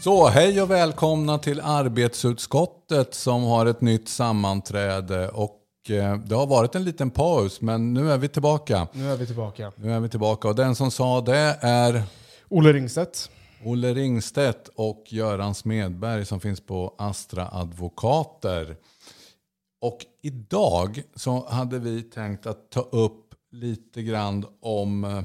[0.00, 5.28] Så, hej och välkomna till arbetsutskottet som har ett nytt sammanträde.
[5.28, 8.88] Och eh, det har varit en liten paus, men nu är vi tillbaka.
[8.92, 9.72] Nu är vi tillbaka.
[9.76, 12.02] Nu är vi tillbaka och den som sa det är
[12.48, 13.30] Olle Ringstedt.
[13.64, 18.76] Olle Ringstedt och Göran Smedberg som finns på Astra Advokater.
[19.80, 25.24] Och idag så hade vi tänkt att ta upp lite grann om...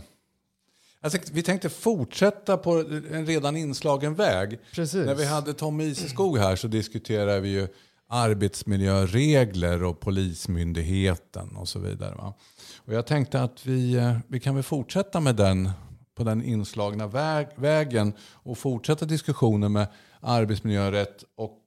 [1.05, 2.71] Alltså, vi tänkte fortsätta på
[3.11, 4.59] en redan inslagen väg.
[4.71, 5.05] Precis.
[5.05, 7.67] När vi hade Tommy Iseskog här så diskuterade vi ju
[8.09, 12.15] arbetsmiljöregler och Polismyndigheten och så vidare.
[12.15, 12.33] Va?
[12.77, 15.69] Och jag tänkte att vi, eh, vi kan väl fortsätta med den
[16.15, 19.87] på den inslagna väg, vägen och fortsätta diskussionen med
[20.19, 21.61] arbetsmiljörätt och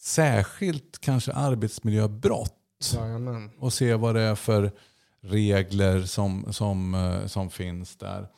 [0.00, 2.54] särskilt kanske arbetsmiljöbrott
[2.94, 3.50] Jajamän.
[3.58, 4.72] och se vad det är för
[5.20, 8.28] regler som, som, eh, som finns där.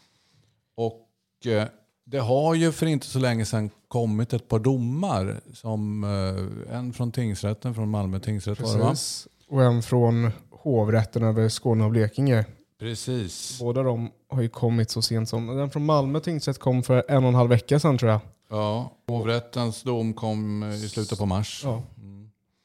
[0.80, 1.68] Och eh,
[2.04, 5.40] det har ju för inte så länge sedan kommit ett par domar.
[5.54, 8.90] Som, eh, en från tingsrätten, från Malmö tingsrätt var det va?
[8.90, 9.28] Precis.
[9.48, 12.44] Och en från hovrätten över Skåne och Blekinge.
[12.78, 13.58] Precis.
[13.60, 15.46] Båda de har ju kommit så sent som...
[15.46, 18.20] Den från Malmö tingsrätt kom för en och en halv vecka sedan tror jag.
[18.50, 21.62] Ja, hovrättens dom kom eh, i slutet på mars.
[21.64, 21.82] Ja.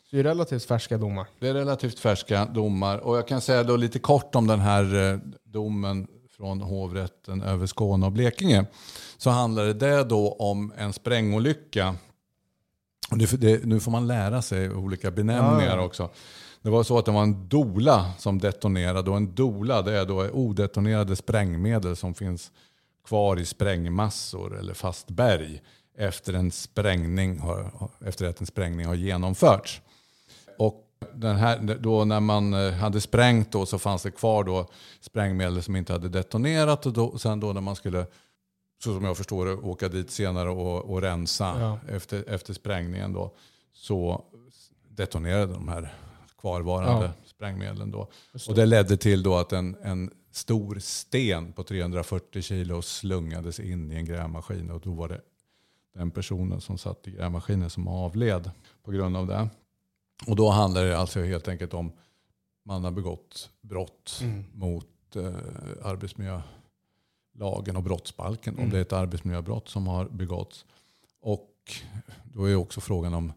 [0.10, 1.28] Så det är relativt färska domar.
[1.40, 2.98] Det är relativt färska domar.
[2.98, 6.08] Och jag kan säga då lite kort om den här domen
[6.38, 8.66] från hovrätten över Skåne och Blekinge.
[9.18, 11.96] Så handlade det då om en sprängolycka.
[13.10, 16.10] Det, det, nu får man lära sig olika benämningar Ja, också.
[16.62, 19.12] Det var så att det var en dola som detonerade.
[19.12, 22.52] Och en dola det är då odetonerade sprängmedel som finns
[23.08, 25.62] kvar i sprängmassor eller fast berg
[25.98, 27.42] efter, en sprängning
[28.06, 29.82] efter att en sprängning har genomförts.
[31.14, 34.68] Den här, då när man eh, hade sprängt då så fanns det kvar då
[35.02, 36.86] sprängmedel som inte hade detonerat.
[36.86, 38.06] Och då, sen då när man skulle,
[38.84, 41.80] så som jag förstår det, åka dit senare och, och rensa Ja.
[41.96, 43.36] efter, efter sprängningen då,
[43.74, 44.24] så
[44.90, 45.94] detonerade de här
[46.42, 47.12] kvarvarande Ja.
[47.26, 47.92] sprängmedlen.
[47.92, 48.08] Då.
[48.48, 53.92] Och det ledde till då att en, en stor sten på 340 kilo slungades in
[53.92, 54.72] i en grävmaskin.
[54.72, 55.22] Och då var det
[55.96, 58.52] den personen som satt i grävmaskinen som avled
[58.84, 59.50] på grund av det.
[60.28, 61.92] Och då handlar det alltså helt enkelt om
[62.66, 65.34] man har begått brott mot eh,
[65.84, 68.60] arbetsmiljölagen och brottsbalken.
[68.60, 70.66] Om det är ett arbetsmiljöbrott som har begåtts.
[71.22, 71.52] Och
[72.24, 73.34] då är också frågan om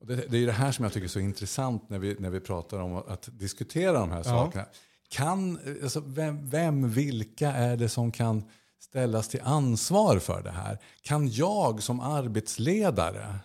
[0.00, 2.40] det, det är det här som jag tycker är så intressant när vi, när vi
[2.40, 4.64] pratar om att diskutera de här sakerna.
[5.08, 8.44] Kan, alltså vem, vem, vilka är det som kan
[8.80, 10.78] ställas till ansvar för det här?
[11.02, 13.38] Kan jag som arbetsledare,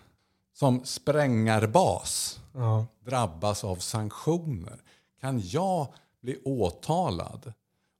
[0.53, 2.85] som sprängarbas, Ja.
[3.05, 4.79] drabbas av sanktioner?
[5.21, 5.87] Kan jag
[6.21, 7.53] bli åtalad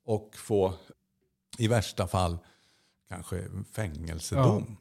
[0.05, 0.73] och få
[1.57, 2.37] i värsta fall
[3.09, 4.77] kanske fängelsedom?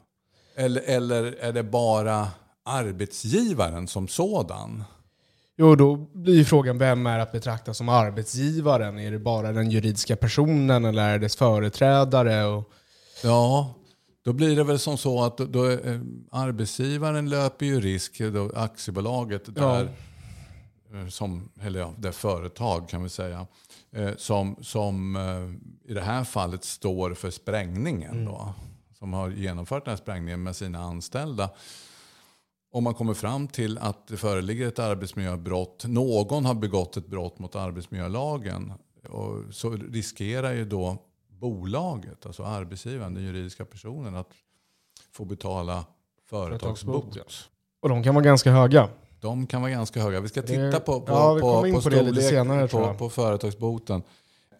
[0.54, 2.28] Eller, eller är det bara
[2.64, 4.84] arbetsgivaren som sådan?
[5.56, 8.98] Jo, då blir frågan vem är att betrakta som arbetsgivaren?
[8.98, 12.44] Är det bara den juridiska personen eller är det dess företrädare?
[12.44, 12.70] Och,
[13.24, 13.74] Ja,
[14.24, 16.00] då blir det väl som så att då, då, eh,
[16.30, 19.88] arbetsgivaren löper ju risk, då, aktiebolaget där,
[20.94, 23.46] eh, som, eller ja, det företag kan vi säga,
[23.92, 25.16] eh, som, som
[25.84, 28.54] i det här fallet står för sprängningen då,
[28.98, 31.50] som har genomfört den här sprängningen med sina anställda.
[32.72, 37.38] Om man kommer fram till att det föreligger ett arbetsmiljöbrott, någon har begått ett brott
[37.38, 38.72] mot arbetsmiljölagen,
[39.08, 40.98] och så riskerar ju då
[41.42, 44.28] bolaget, alltså arbetsgivaren, den juridiska personen, att
[45.12, 45.84] få betala
[46.30, 47.18] företagsbot.
[47.80, 48.88] Och de kan vara ganska höga.
[49.20, 50.20] De kan vara ganska höga.
[50.20, 54.02] Vi ska titta på, på, ja, på, på, på storlek senare, på, på företagsboten.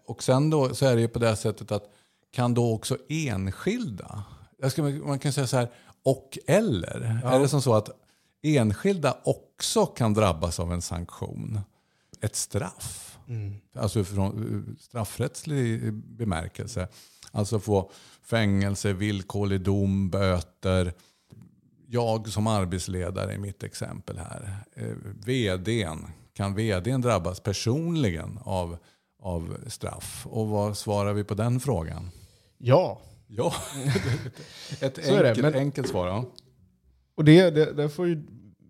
[0.07, 1.85] Och sen då så är det ju på det sättet att
[2.33, 4.25] kan då också enskilda,
[4.69, 5.71] ska, man kan säga så här,
[6.03, 7.21] och eller.
[7.25, 7.91] Är det som så att
[8.43, 11.61] enskilda också kan drabbas av en sanktion?
[12.21, 13.12] Ett straff?
[13.77, 16.89] Alltså från straffrättslig bemärkelse.
[17.31, 17.91] Alltså få
[18.23, 20.93] fängelse, villkorlig dom, böter.
[21.87, 24.57] Jag som arbetsledare i mitt exempel här.
[24.77, 24.97] Eh,
[25.27, 28.77] VDn, kan VDn drabbas personligen av,
[29.23, 30.27] av straff?
[30.31, 32.11] Och vad svarar vi på den frågan?
[32.59, 33.01] Ja,
[33.35, 33.55] Ja,
[34.81, 36.07] ett enkelt, men- enkelt svar.
[36.09, 36.25] Ja.
[37.17, 38.23] och det, det, det får ju,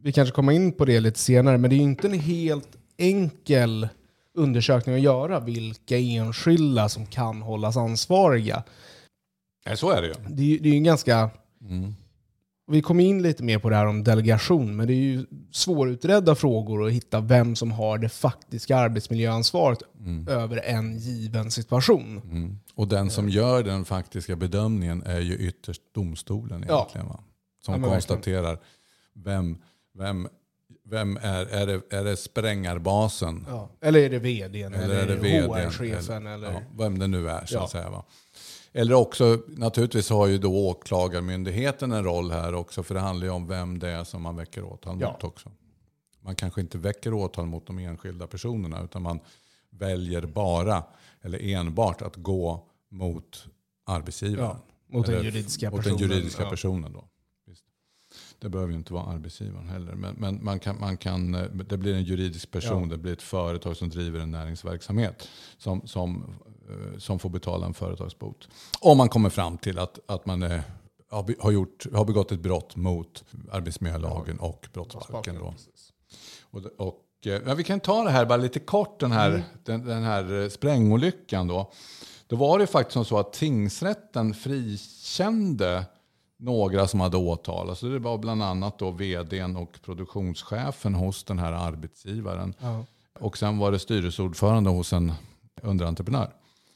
[0.02, 2.76] vi kanske komma in på det lite senare, men det är ju inte en helt
[2.96, 3.88] enkel
[4.34, 8.62] undersökning att göra vilka enskilda som kan hållas ansvariga.
[9.66, 10.14] Nej, så är det ju.
[10.28, 11.30] Det det är ju en ganska...
[11.60, 11.94] Mm.
[12.66, 16.34] Vi kommer in lite mer på det här om delegation, men det är ju svårutredda
[16.34, 19.78] frågor att hitta vem som har det faktiska arbetsmiljöansvaret
[20.28, 22.20] över en given situation.
[22.24, 22.58] Mm.
[22.74, 26.74] Och den som gör den faktiska bedömningen är ju ytterst domstolen Ja.
[26.76, 27.08] egentligen.
[27.08, 27.20] Va?
[27.64, 28.58] som Ja, konstaterar
[29.14, 29.58] vem,
[29.94, 30.28] vem,
[30.84, 33.46] vem är, är, det, är det sprängarbasen?
[33.48, 33.68] Ja.
[33.80, 34.74] Eller är det vdn?
[34.74, 35.50] Eller är det vdn?
[35.50, 36.26] HR-chefen?
[36.26, 37.64] Eller, Ja, vem det nu är så Ja.
[37.64, 37.90] att säga.
[37.90, 38.04] Va?
[38.72, 42.82] Eller också, naturligtvis har ju då åklagarmyndigheten en roll här också.
[42.82, 45.12] För det handlar ju om vem det är som man väcker åtal Ja.
[45.12, 45.50] mot också.
[46.20, 48.82] Man kanske inte väcker åtal mot de enskilda personerna.
[48.84, 49.20] Utan man
[49.70, 50.84] väljer bara,
[51.22, 53.44] eller enbart, att gå mot
[53.86, 54.50] arbetsgivaren.
[54.50, 54.58] Ja,
[54.96, 55.98] mot den Eller juridiska mot personen.
[55.98, 57.04] den juridiska personen då.
[58.42, 59.92] Det behöver ju inte vara arbetsgivaren heller.
[59.94, 62.88] Men, men man kan, man kan, eh, det blir en juridisk person, Ja.
[62.88, 65.28] det blir ett företag som driver en näringsverksamhet.
[65.58, 66.34] Som, som,
[66.70, 68.48] eh, som får betala en företagsbot.
[68.80, 70.62] Om man kommer fram till att, att man är,
[71.10, 75.34] har, be- har, gjort, har begått ett brott mot arbetsmiljölagen och brottsbalken.
[75.38, 75.54] Då.
[76.50, 79.84] Och, och, eh, men vi kan ta det här bara lite kort, den här, den,
[79.86, 81.48] den här eh, sprängolyckan.
[81.48, 81.72] Då.
[82.26, 85.84] då var det faktiskt så att tingsrätten frikände
[86.42, 87.80] några som hade åtalats.
[87.80, 92.54] Så det var bland annat då vdn och produktionschefen hos den här arbetsgivaren.
[92.58, 92.84] Ja.
[93.20, 95.12] Och sen var det styrelseordförande hos en
[95.62, 96.30] underentreprenör.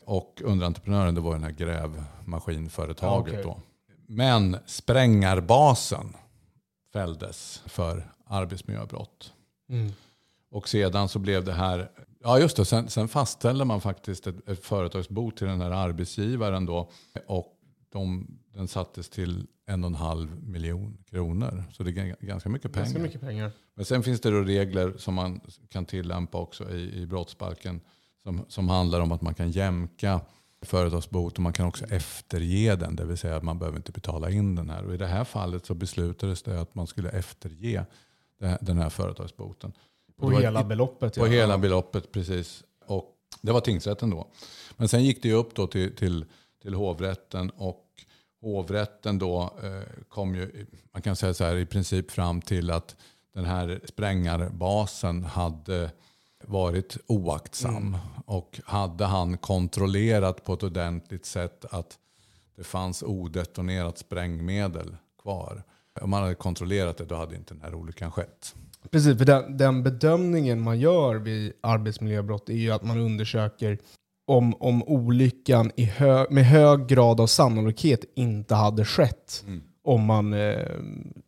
[0.04, 3.34] Och underentreprenören det var den här grävmaskinföretaget.
[3.34, 3.42] Ja, okej.
[3.44, 3.60] då.
[4.06, 6.16] Men sprängarbasen
[6.92, 9.32] fälldes för arbetsmiljöbrott.
[9.68, 9.92] Mm.
[10.50, 11.90] Och sedan så blev det här,
[12.22, 16.66] ja just det, sen, sen fastställde man faktiskt ett, ett företagsbot till den här arbetsgivaren
[16.66, 16.90] då.
[17.26, 17.55] Och
[17.96, 21.64] de, den sattes till en och en halv miljon kronor.
[21.72, 22.84] Så det är ganska mycket pengar.
[22.84, 23.50] Ganska mycket pengar.
[23.75, 27.81] Men sen finns det då regler som man kan tillämpa också i, i brottsbalken.
[28.22, 30.20] Som, som handlar om att man kan jämka
[30.62, 32.96] företagsbot och man kan också efterge den.
[32.96, 34.84] Det vill säga att man behöver inte betala in den här.
[34.84, 37.87] Och i det här fallet så beslutades det att man skulle efterge
[38.60, 39.72] den här företagsboten.
[40.16, 41.14] På hela ett- beloppet.
[41.14, 41.31] på ja.
[41.31, 42.64] hela beloppet, precis.
[42.87, 44.28] Och det var tingsrätten då.
[44.76, 46.25] Men sen gick det upp då till, till,
[46.62, 47.85] till hovrätten och
[48.46, 52.96] hovrätten då eh, kom ju, man kan säga så här, i princip fram till att
[53.34, 55.90] den här sprängarbasen hade
[56.44, 57.96] varit oaktsam.
[58.26, 61.98] Och hade han kontrollerat på ett ordentligt sätt att
[62.56, 65.62] det fanns odetonerat sprängmedel kvar.
[66.00, 68.54] Om man hade kontrollerat det då hade inte den här olyckan skett.
[68.90, 73.78] Precis, för den, den bedömningen man gör vid arbetsmiljöbrott är ju att man undersöker
[74.26, 79.44] om, om olyckan i hö, med hög grad av sannolikhet inte hade skett
[79.87, 80.67] om man eh,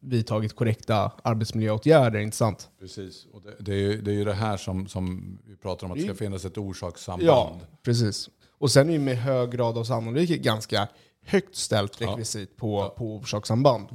[0.00, 2.68] vidtagit korrekta arbetsmiljöåtgärder, inte sant?
[2.80, 5.86] Precis, och det, det, är ju, det är ju det här som, som vi pratar
[5.86, 7.28] om, att det ska finnas ett orsakssamband.
[7.28, 8.28] Ja, precis.
[8.58, 10.88] Och sen är ju med hög grad av sannolikhet ganska
[11.24, 13.86] högt ställt rekvisit på, på orsakssamband.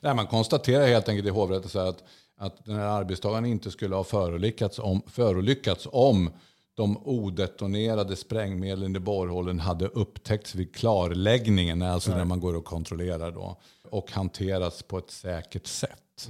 [0.00, 2.04] Nej, man konstaterar helt enkelt i hovrätten att,
[2.36, 6.30] att den här arbetstagaren inte skulle ha förolyckats om, förolyckats om
[6.80, 13.30] de odetonerade sprängmedlen i borrhålen hade upptäckts vid klarläggningen, alltså när man går och kontrollerar
[13.30, 13.56] då,
[13.90, 16.28] och hanterats på ett säkert sätt.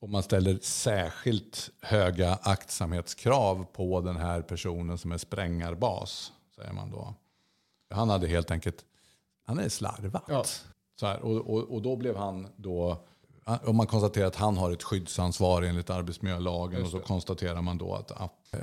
[0.00, 6.90] Och man ställer särskilt höga aktsamhetskrav på den här personen som är sprängarbas, säger man
[6.90, 7.14] då.
[7.90, 8.84] Han hade helt enkelt,
[9.46, 10.24] han är slarvat.
[10.28, 10.44] Ja.
[11.00, 13.04] Så här, och, och, och då blev han då,
[13.64, 17.94] och man konstaterar att han har ett skyddsansvar enligt arbetsmiljölagen och så konstaterar man då
[17.94, 18.12] att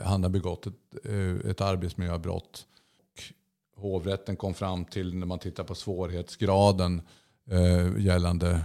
[0.03, 0.73] han har begått ett,
[1.05, 2.65] eh, ett arbetsmiljöbrott.
[3.75, 7.01] Hovrätten kom fram till, när man tittar på svårighetsgraden
[7.51, 8.61] eh, gällande,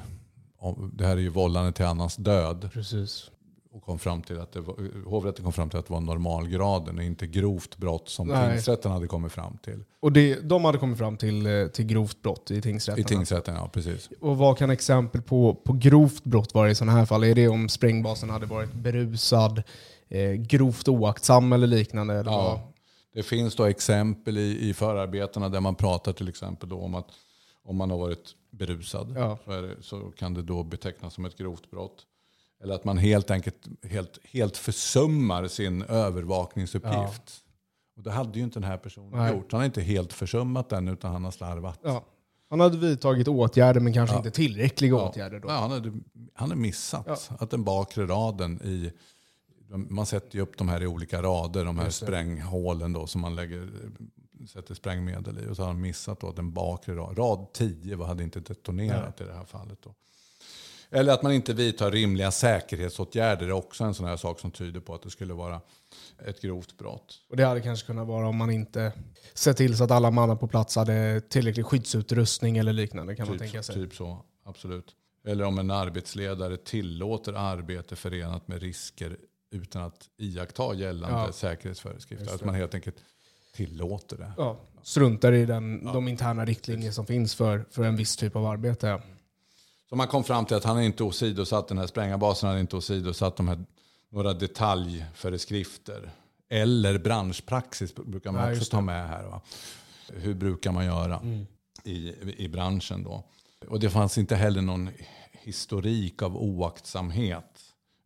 [0.92, 3.30] det här är ju vållande till annans död, Precis.
[3.72, 6.98] och kom fram till att det var, hovrätten kom fram till att det var normalgraden
[6.98, 8.50] och inte grovt brott som Nej.
[8.50, 9.84] tingsrätten hade kommit fram till.
[10.00, 13.00] Och det, de hade kommit fram till, eh, till grovt brott i tingsrätten.
[13.00, 14.10] I tingsrätten, ja precis.
[14.20, 17.24] Och vad kan exempel på, på grovt brott vara i sådana här fall?
[17.24, 19.62] Är det om sprängbasen hade varit berusad,
[20.08, 22.14] eh, grovt oaktsam eller liknande?
[22.14, 22.44] Eller vad?
[22.58, 22.72] Ja.
[23.14, 27.06] Det finns då exempel i, i förarbetena där man pratar till exempel då om att
[27.64, 29.38] om man har varit berusad Ja.
[29.44, 32.06] så, det, så kan det då betecknas som ett grovt brott.
[32.62, 37.44] Eller att man helt enkelt helt, helt försummar sin övervakningsuppgift.
[37.96, 39.32] Och det hade ju inte den här personen Nej.
[39.34, 39.52] gjort.
[39.52, 41.78] Han har inte helt försummat den utan han har slarvat.
[41.82, 42.04] Ja.
[42.50, 45.08] Han hade vidtagit åtgärder men kanske inte tillräckliga Ja.
[45.08, 45.40] åtgärder.
[45.40, 45.48] Då.
[45.48, 45.88] Ja, han, hade,
[46.34, 48.92] han hade missat att den bakre raden i...
[49.68, 53.36] Man sätter ju upp de här i olika rader, de här spränghålen då, som man
[53.36, 53.68] lägger,
[54.48, 55.48] sätter sprängmedel i.
[55.50, 59.20] Och så har han missat då den bakre raden, rad 10 vad hade inte detonerat
[59.20, 59.78] i det här fallet.
[59.82, 59.94] Då.
[60.90, 64.80] Eller att man inte vidtar rimliga säkerhetsåtgärder är också en sån här sak som tyder
[64.80, 65.60] på att det skulle vara
[66.26, 67.20] ett grovt brott.
[67.30, 68.92] Och det hade kanske kunnat vara om man inte
[69.34, 73.38] sett till så att alla mannar på plats hade tillräcklig skyddsutrustning eller liknande kan man
[73.38, 73.74] tänka Typ, sig.
[73.74, 74.94] typ så, absolut.
[75.26, 79.16] Eller om en arbetsledare tillåter arbete förenat med risker
[79.50, 81.32] utan att iaktta gällande Ja.
[81.32, 82.34] säkerhetsföreskrifter.
[82.34, 82.96] Att man helt enkelt
[83.54, 84.32] tillåter det.
[84.36, 84.60] Ja.
[84.82, 89.02] Struntar i den, de interna riktlinjer som finns för, för en viss typ av arbete.
[89.88, 93.36] Så man kom fram till att han inte åsidosatt den här sprängarbasen, han inte åsidosatt
[93.36, 93.64] de här,
[94.10, 96.10] några detaljföreskrifter.
[96.48, 99.24] Eller branschpraxis brukar man Ja, också ta med här.
[99.24, 99.40] Va?
[100.12, 101.20] Hur brukar man göra
[101.84, 102.14] i,
[102.44, 103.24] i branschen då?
[103.68, 104.90] Och det fanns inte heller någon
[105.32, 107.57] historik av oaktsamhet.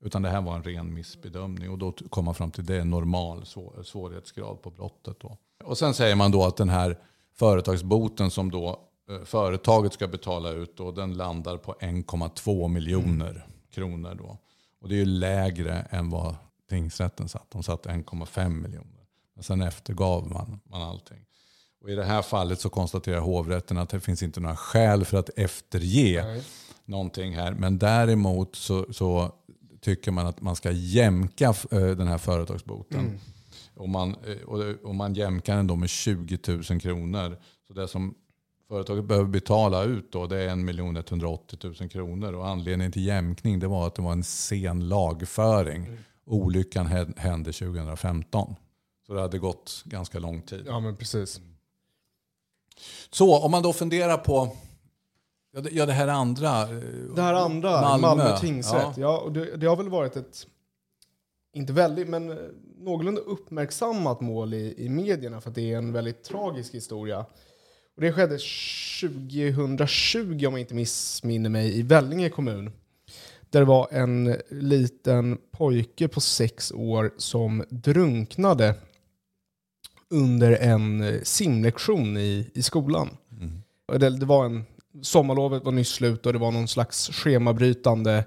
[0.02, 1.70] Utan det här var en ren missbedömning.
[1.70, 5.16] Och då kom man fram till det är normal svår, svårighetsgrad på brottet.
[5.20, 5.36] Då.
[5.64, 6.98] Och sen säger man då att den här
[7.34, 8.80] företagsboten som då
[9.10, 14.14] eh, företaget ska betala ut, då, den landar på 1,2 miljoner kronor.
[14.14, 14.38] Då.
[14.80, 16.34] Och det är ju lägre än vad
[16.70, 17.50] tingsrätten satt.
[17.50, 19.06] De satt 1,5 miljoner.
[19.34, 21.24] Men sen eftergav man, man allting.
[21.82, 25.18] Och I det här fallet så konstaterar hovrätten att det finns inte några skäl för
[25.18, 26.42] att efterge Nej.
[26.84, 27.52] någonting här.
[27.52, 29.32] Men däremot så, så
[29.82, 33.18] tycker man att man ska jämka eh, den här företagsboten.
[33.74, 36.38] Och, man, eh, och, man jämkar den då med 20
[36.70, 37.38] 000 kronor.
[37.66, 38.14] Så det som
[38.68, 40.48] företaget behöver betala ut då, det är
[40.98, 42.32] 1 180 000 kronor.
[42.32, 45.98] Och anledningen till jämkning det var att det var en sen lagföring.
[46.26, 48.54] Olyckan hä- hände 2015.
[49.06, 50.64] Så det hade gått ganska lång tid.
[50.66, 51.40] Ja, men precis.
[53.10, 54.56] Så om man då funderar på
[55.52, 56.62] ja, det, ja, det här andra.
[56.62, 56.68] eh,
[57.16, 58.06] Det här andra, Malmö.
[58.06, 58.82] Malmö, tingsrätt.
[58.82, 58.92] Ja.
[58.96, 59.18] Ja.
[59.18, 60.46] och det, det har väl varit ett,
[61.54, 62.36] inte väldigt, men eh,
[62.78, 67.18] någorlunda uppmärksammat mål i, i medierna för att det är en väldigt tragisk historia.
[67.96, 68.38] Och det skedde
[69.00, 72.72] 2020, om jag inte missminner mig, i Vellinge kommun.
[73.50, 78.74] Där det var en liten pojke på sex år som drunknade
[80.10, 83.08] under en eh, simlektion i, i skolan.
[83.86, 84.64] Och Det, det var en,
[85.02, 88.24] sommarlovet var nyss slut och det var någon slags schemabrytande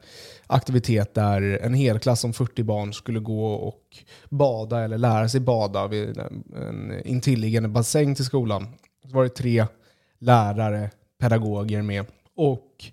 [0.48, 3.98] aktivitet där en hel klass om 40 barn skulle gå och
[4.30, 8.68] bada eller lära sig bada vid en, intilliggande bassäng till skolan.
[9.10, 9.66] Så var det tre
[10.20, 12.06] lärare, pedagoger med.
[12.36, 12.86] Och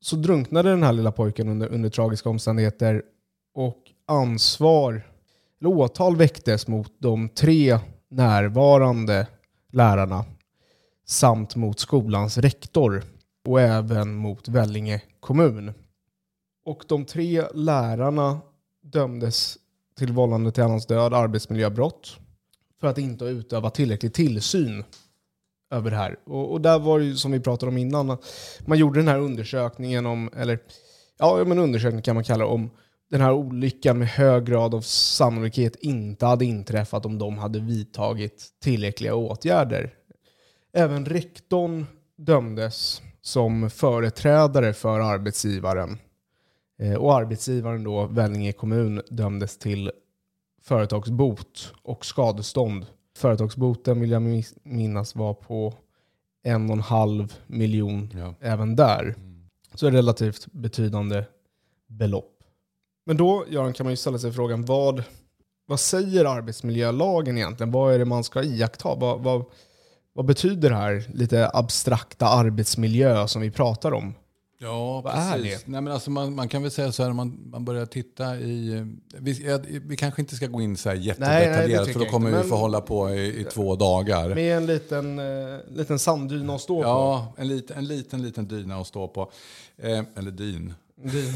[0.00, 3.02] så drunknade den här lilla pojken under, under tragiska omständigheter
[3.54, 5.02] och ansvar,
[5.60, 7.78] eller åtal väcktes mot de tre
[8.10, 9.26] närvarande
[9.72, 10.24] lärarna
[11.10, 13.04] samt mot skolans rektor
[13.48, 15.72] och även mot Vellinge kommun.
[16.64, 18.40] Och de tre lärarna
[18.82, 19.58] dömdes
[19.98, 22.16] till vållande till annans död, arbetsmiljöbrott,
[22.80, 24.84] för att inte ha utövat tillräcklig tillsyn
[25.70, 26.18] över det här.
[26.26, 28.18] Och, och där var det ju som vi pratade om innan,
[28.66, 30.58] man gjorde den här undersökningen om, eller
[31.18, 32.70] ja, men undersökning kan man kalla det, om
[33.10, 38.48] den här olyckan med hög grad av sannolikhet inte hade inträffat om de hade vidtagit
[38.62, 39.94] tillräckliga åtgärder.
[40.72, 41.86] Även rektorn
[42.16, 45.98] dömdes som företrädare för arbetsgivaren.
[46.78, 49.90] Eh, Och arbetsgivaren då, Vellinge kommun, dömdes till
[50.62, 52.86] företagsbot och skadestånd.
[53.16, 55.74] Företagsboten vill jag minnas var på
[56.42, 58.34] en och en halv miljon Ja.
[58.40, 59.14] även där.
[59.74, 61.24] Så relativt betydande
[61.86, 62.36] belopp.
[63.06, 65.02] Men då, Göran, kan man ju ställa sig frågan vad,
[65.66, 67.70] vad säger arbetsmiljölagen egentligen?
[67.72, 68.94] Vad är det man ska iaktta?
[68.94, 69.44] Vad, vad,
[70.12, 74.14] vad betyder det här lite abstrakta arbetsmiljö som vi pratar om?
[74.62, 75.66] Ja, Vad är precis.
[75.66, 78.72] Nej, men alltså man, man kan väl säga så här, man, man börjar titta i...
[78.78, 78.84] eh,
[79.20, 82.06] Vi, ja, vi kanske inte ska gå in så här nej, det jättedetaljerat tycker för
[82.06, 84.34] då kommer inte, vi få hålla på i, i två dagar.
[84.34, 88.76] Med en liten, eh, liten sanddyna att stå Ja, en liten, en liten, liten dyna
[88.76, 89.30] att stå på.
[89.78, 90.74] Eh, eller dyn.
[91.02, 91.34] på.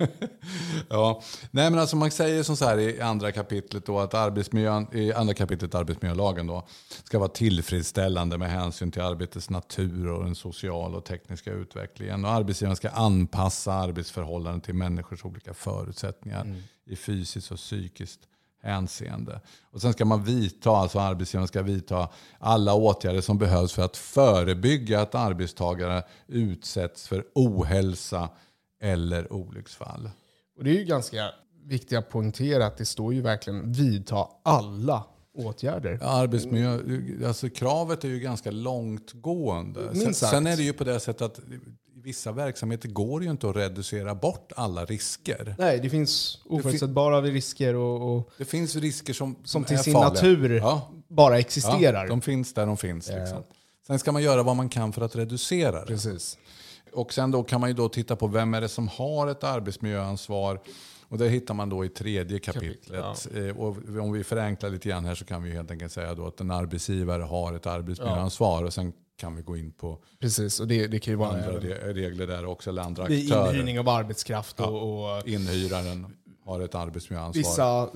[0.88, 4.86] Ja, nej men alltså man säger som så här i andra kapitlet då att arbetsmiljön,
[4.92, 6.66] i andra kapitlet arbetsmiljölagen då
[7.04, 12.24] ska vara tillfredsställande med hänsyn till arbetets natur och den sociala och tekniska utvecklingen.
[12.24, 16.54] Och arbetsgivaren ska anpassa arbetsförhållanden till människors olika förutsättningar
[16.86, 18.20] i fysiskt och psykiskt
[18.62, 19.40] hänseende.
[19.70, 23.96] Och sen ska man vidta, alltså arbetsgivaren ska vidta alla åtgärder som behövs för att
[23.96, 28.28] förebygga att arbetstagare utsätts för ohälsa
[28.80, 30.10] eller olycksfall.
[30.58, 31.30] Och det är ju ganska
[31.64, 35.98] viktigt att poängtera att det står ju verkligen vidta alla åtgärder.
[36.00, 36.78] Ja, Arbetsmiljö,
[37.28, 40.12] alltså kravet är ju ganska långtgående.
[40.14, 41.58] Sen, är det ju på det sättet att i
[42.02, 45.54] vissa verksamheter går ju inte att reducera bort alla risker.
[45.58, 49.92] Nej, det finns oförutsägbara risker och, och Det finns risker som, som är till sin
[49.92, 50.08] farliga.
[50.08, 52.08] natur Ja, bara ja, existerar.
[52.08, 53.08] de finns där de finns.
[53.08, 53.42] Liksom.
[53.86, 55.86] Sen ska man göra vad man kan för att reducera det.
[55.86, 56.38] Precis.
[56.92, 59.44] Och sen då kan man ju då titta på vem är det som har ett
[59.44, 60.60] arbetsmiljöansvar.
[61.08, 63.28] Och det hittar man då i tredje kapitlet.
[63.36, 66.26] Eh, Och om vi förenklar lite grann här så kan vi helt enkelt säga då
[66.26, 68.64] att en arbetsgivare har ett arbetsmiljöansvar.
[68.64, 71.44] Och sen kan vi gå in på Precis, och det, det kan ju vara andra
[71.50, 73.48] även re- regler där också, eller andra aktörer.
[73.50, 76.06] inhyrning av arbetskraft och, och Inhyraren
[76.44, 77.40] har ett arbetsmiljöansvar.
[77.40, 77.90] vissa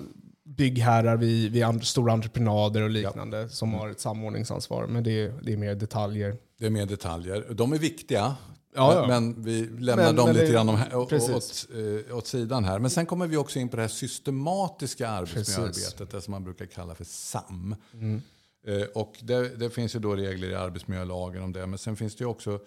[0.45, 4.87] byggherrar vid, vid stora entreprenader och liknande som har ett samordningsansvar.
[4.87, 6.37] Men det, det är mer detaljer.
[6.59, 7.47] Det är mer detaljer.
[7.51, 8.37] De är viktiga.
[8.75, 9.07] Ja, ja.
[9.07, 12.79] Men vi lämnar Men- dem men lite det- grann om, åt, eh, åt sidan här.
[12.79, 16.67] Men sen kommer vi också in på det här systematiska arbetsmiljöarbetet, det som man brukar
[16.67, 17.77] kalla för SAM.
[17.95, 18.23] Mm.
[18.67, 21.67] Eh, Och det, det finns ju då regler i arbetsmiljölagen om det.
[21.67, 22.61] Men sen finns det ju också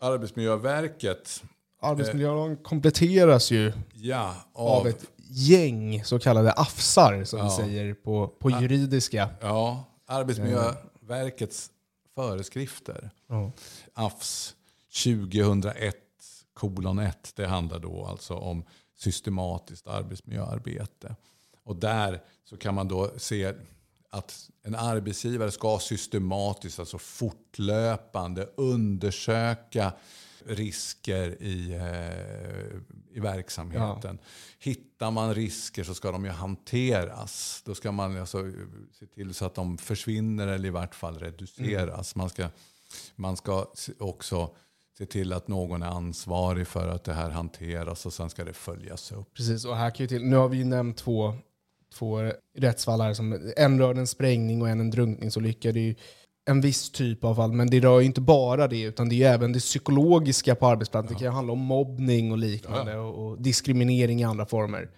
[0.00, 1.42] Arbetsmiljöverket.
[1.82, 7.56] Arbetsmiljölagen kompletteras ju Ja, av, av ett gäng så kallade AFSar som vi Ja.
[7.56, 9.28] säger på, på juridiska.
[9.40, 11.70] ja, Arbetsmiljöverkets
[12.14, 13.10] föreskrifter.
[13.28, 13.52] Ja.
[13.94, 14.54] AFS
[15.02, 15.96] 2001
[16.54, 17.32] kolon 1.
[17.36, 18.64] Det handlar då alltså om
[18.96, 21.16] systematiskt arbetsmiljöarbete.
[21.64, 23.54] Och där så kan man då se
[24.10, 29.92] att en arbetsgivare ska systematiskt, alltså fortlöpande undersöka
[30.46, 34.18] risker i, eh, i verksamheten.
[34.58, 37.62] Hittar man risker så ska de ju hanteras.
[37.64, 38.52] Då ska man alltså
[38.92, 42.16] se till så att de försvinner eller i vart fall reduceras.
[42.16, 42.48] Man ska,
[43.16, 43.66] man ska
[43.98, 44.54] också
[44.98, 48.52] se till att någon är ansvarig för att det här hanteras och sen ska det
[48.52, 49.34] följas upp.
[49.34, 51.34] Precis, och här kan ju till, nu har vi ju nämnt två,
[51.94, 53.14] två rättsfall här.
[53.14, 55.72] Som, en rör en sprängning och en en drunkningsolycka.
[55.72, 55.94] Det är ju
[56.46, 59.16] en viss typ av fall, men det rör ju inte bara det, utan det är
[59.16, 61.12] ju även det psykologiska på arbetsplatsen.
[61.12, 64.90] Det kan ju handla om mobbning och liknande, och, och diskriminering i andra former.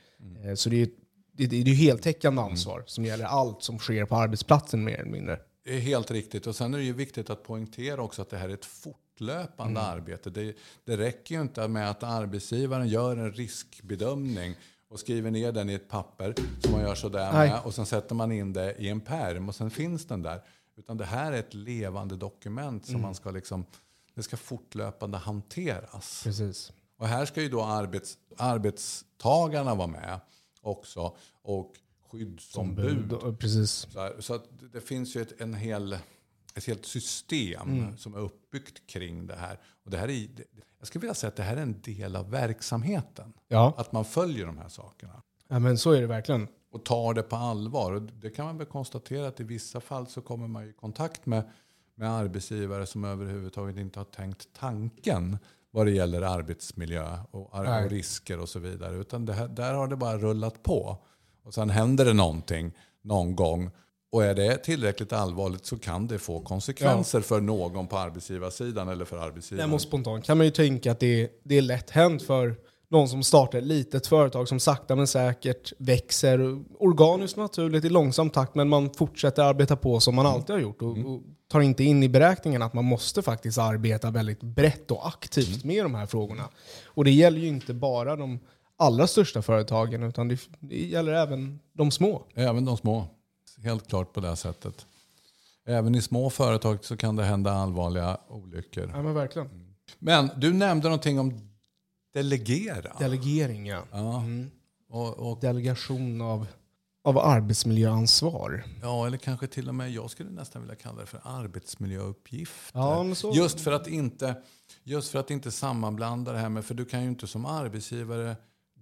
[0.45, 0.89] Eh, Så det är ju
[1.33, 5.11] det, det är ju heltäckande ansvar som gäller allt som sker på arbetsplatsen mer eller
[5.11, 5.39] mindre.
[5.65, 6.47] Det är helt riktigt.
[6.47, 8.65] Och sen är det ju viktigt att poängtera också att det här är ett
[9.17, 10.31] fortlöpande arbete.
[10.31, 14.55] Det, det räcker ju inte med att arbetsgivaren gör en riskbedömning
[14.89, 17.51] och skriver ner den i ett papper som man gör sådär Nej.
[17.51, 20.43] med och sen sätter man in det i en perm och sen finns den där.
[20.77, 23.65] Utan det här är ett levande dokument som man ska liksom,
[24.15, 26.23] det ska fortlöpande hanteras.
[26.25, 26.73] Precis.
[26.99, 30.21] Och här ska ju då arbets, arbetstagarna vara med
[30.63, 31.73] också och
[32.11, 33.09] skyddsombud.
[33.09, 33.71] Bud, precis.
[33.71, 34.41] Så, här, så
[34.73, 35.99] det finns ju ett, en hel,
[36.57, 39.59] ett helt system som är uppbyggt kring det här.
[39.85, 40.29] Och det här är,
[40.79, 43.33] jag skulle vilja säga att det här är en del av verksamheten.
[43.49, 43.75] Ja.
[43.77, 45.23] Att man följer de här sakerna.
[45.49, 46.49] ja, men så är det verkligen.
[46.71, 47.93] Och tar det på allvar.
[47.93, 51.27] Och det kan man väl konstatera att i vissa fall så kommer man i kontakt
[51.27, 51.51] med,
[51.95, 55.39] med arbetsgivare som överhuvudtaget inte har tänkt tanken
[55.71, 58.97] vad det gäller arbetsmiljö och, ar- och risker och så vidare.
[58.97, 60.99] Utan här, där har det bara rullat på.
[61.43, 63.71] Och sen händer det någonting någon gång.
[64.17, 69.05] Och är det tillräckligt allvarligt så kan det få konsekvenser för någon på arbetsgivarsidan eller
[69.05, 69.71] för arbetsgivaren.
[69.71, 72.57] Men spontant kan man ju tänka att det är, det är lätt hänt för
[72.89, 78.31] någon som startar ett litet företag som sakta men säkert växer organiskt naturligt i långsam
[78.31, 81.85] takt men man fortsätter arbeta på som man alltid har gjort och, och tar inte
[81.85, 86.07] in i beräkningen att man måste faktiskt arbeta väldigt brett och aktivt med de här
[86.07, 86.49] frågorna.
[86.87, 88.39] Och det gäller ju inte bara de
[88.77, 92.23] allra största företagen utan det, det gäller även de små.
[92.35, 93.07] Även de små.
[93.63, 94.87] Helt klart på det sättet.
[95.67, 98.91] Även i små företag så kan det hända allvarliga olyckor.
[98.95, 99.75] Ja men verkligen.
[99.99, 101.41] Men du nämnde någonting om
[102.15, 102.97] delegera.
[102.99, 103.83] Delegering ja.
[103.93, 104.23] Ja,
[104.89, 106.47] och, och, Delegation av,
[107.05, 108.65] av arbetsmiljöansvar.
[108.83, 112.79] ja, eller kanske till och med, jag skulle nästan vilja kalla det för arbetsmiljöuppgifter.
[112.81, 114.43] Ja, så- Just, för att inte,
[114.83, 118.37] just för att inte sammanblanda det här med, för du kan ju inte som arbetsgivare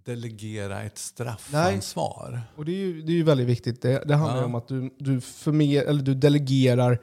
[0.05, 2.40] delegera ett straffansvar.
[2.57, 3.83] Och det är ju, det är ju väldigt viktigt.
[3.83, 4.45] Det, det handlar Ja.
[4.45, 6.99] om att du, du, förmer, eller du delegerar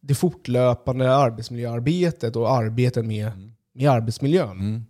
[0.00, 3.30] det fortlöpande arbetsmiljöarbetet och arbetet med,
[3.74, 4.50] med arbetsmiljön.
[4.50, 4.84] Mm.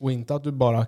[0.00, 0.86] Och inte att du bara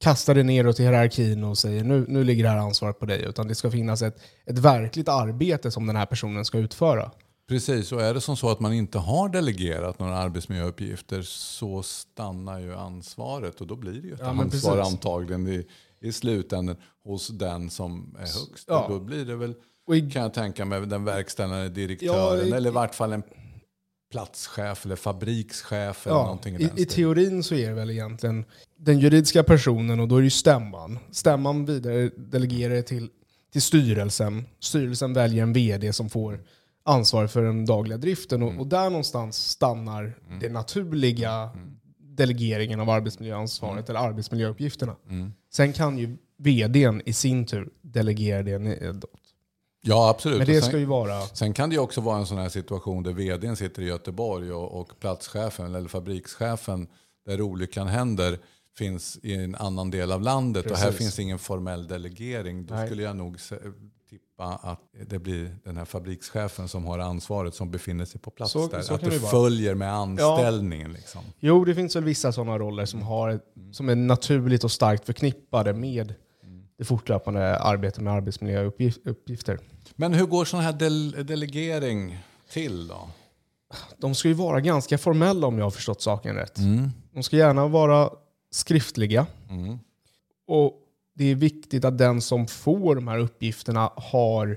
[0.00, 3.22] kastar det neråt i hierarkin och säger nu, nu ligger det här ansvaret på dig.
[3.28, 7.10] Utan det ska finnas ett, ett verkligt arbete som den här personen ska utföra.
[7.48, 12.60] Precis, och är det som så att man inte har delegerat några arbetsmiljöuppgifter så stannar
[12.60, 15.66] ju ansvaret och då blir det ju ett Ja, ansvar antagligen i,
[16.00, 18.64] i slutändan hos den som är högst.
[18.66, 18.86] Ja.
[18.88, 19.54] Då blir det väl,
[19.94, 23.22] i, kan jag tänka mig, den verkställande direktören Ja, i- eller i vart fall en
[24.10, 26.88] platschef eller fabrikschef eller ja, någonting i, i, den I stilen.
[27.14, 28.44] teorin så är det väl egentligen
[28.76, 30.98] den juridiska personen och då är det ju stämman.
[31.10, 33.08] Stämman vidare delegerar det till,
[33.52, 34.44] till styrelsen.
[34.60, 36.40] Styrelsen väljer en vd som får
[36.86, 41.50] ansvar för den dagliga driften och, och där någonstans stannar den naturliga
[41.98, 44.96] delegeringen av arbetsmiljöansvaret eller arbetsmiljöuppgifterna.
[45.52, 49.10] Sen kan ju vdn i sin tur delegera det nedåt.
[49.82, 50.38] Ja, absolut.
[50.38, 51.20] Men det sen, ska ju vara...
[51.20, 54.52] sen kan det ju också vara en sån här situation där vdn sitter i Göteborg
[54.52, 56.88] och, och platschefen eller fabrikschefen
[57.26, 58.38] där olyckan händer
[58.76, 60.98] finns i en annan del av landet och här Precis.
[60.98, 62.66] finns ingen formell delegering.
[62.66, 62.86] Då Nej.
[62.86, 63.36] skulle jag nog
[64.36, 68.52] tippa att det blir den här fabrikschefen som har ansvaret som befinner sig på plats
[68.52, 68.82] Så- där.
[68.82, 69.30] så att kan det det vara.
[69.30, 70.92] följer med anställningen.
[70.92, 71.20] Liksom.
[71.40, 73.40] Jo, det finns väl vissa sådana roller som, har,
[73.72, 76.14] som är naturligt och starkt förknippade med
[76.78, 79.58] det fortlöpande arbetet med arbetsmiljöuppgifter.
[79.96, 82.18] Men hur går sån här del- delegering
[82.50, 83.08] till då?
[83.98, 86.58] de ska ju vara ganska formella om jag har förstått saken rätt.
[86.58, 86.90] Mm.
[87.12, 88.10] De ska gärna vara
[88.50, 89.26] skriftliga.
[89.50, 89.78] Mm.
[90.48, 90.72] Och
[91.16, 94.56] det är viktigt att den som får de här uppgifterna har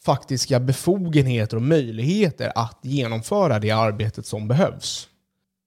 [0.00, 5.08] faktiska befogenheter och möjligheter att genomföra det arbetet som behövs.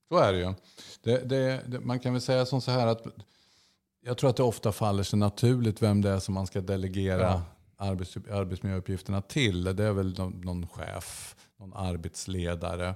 [0.08, 0.54] Så är det ju.
[1.02, 3.06] Det, det, det, man kan väl säga som så här att
[4.04, 7.20] jag tror att det ofta faller sig naturligt vem det är som man ska delegera
[7.22, 7.42] Ja.
[7.76, 9.64] arbets, arbetsmiljöuppgifterna till.
[9.64, 12.94] Det är väl någon, någon chef, någon arbetsledare.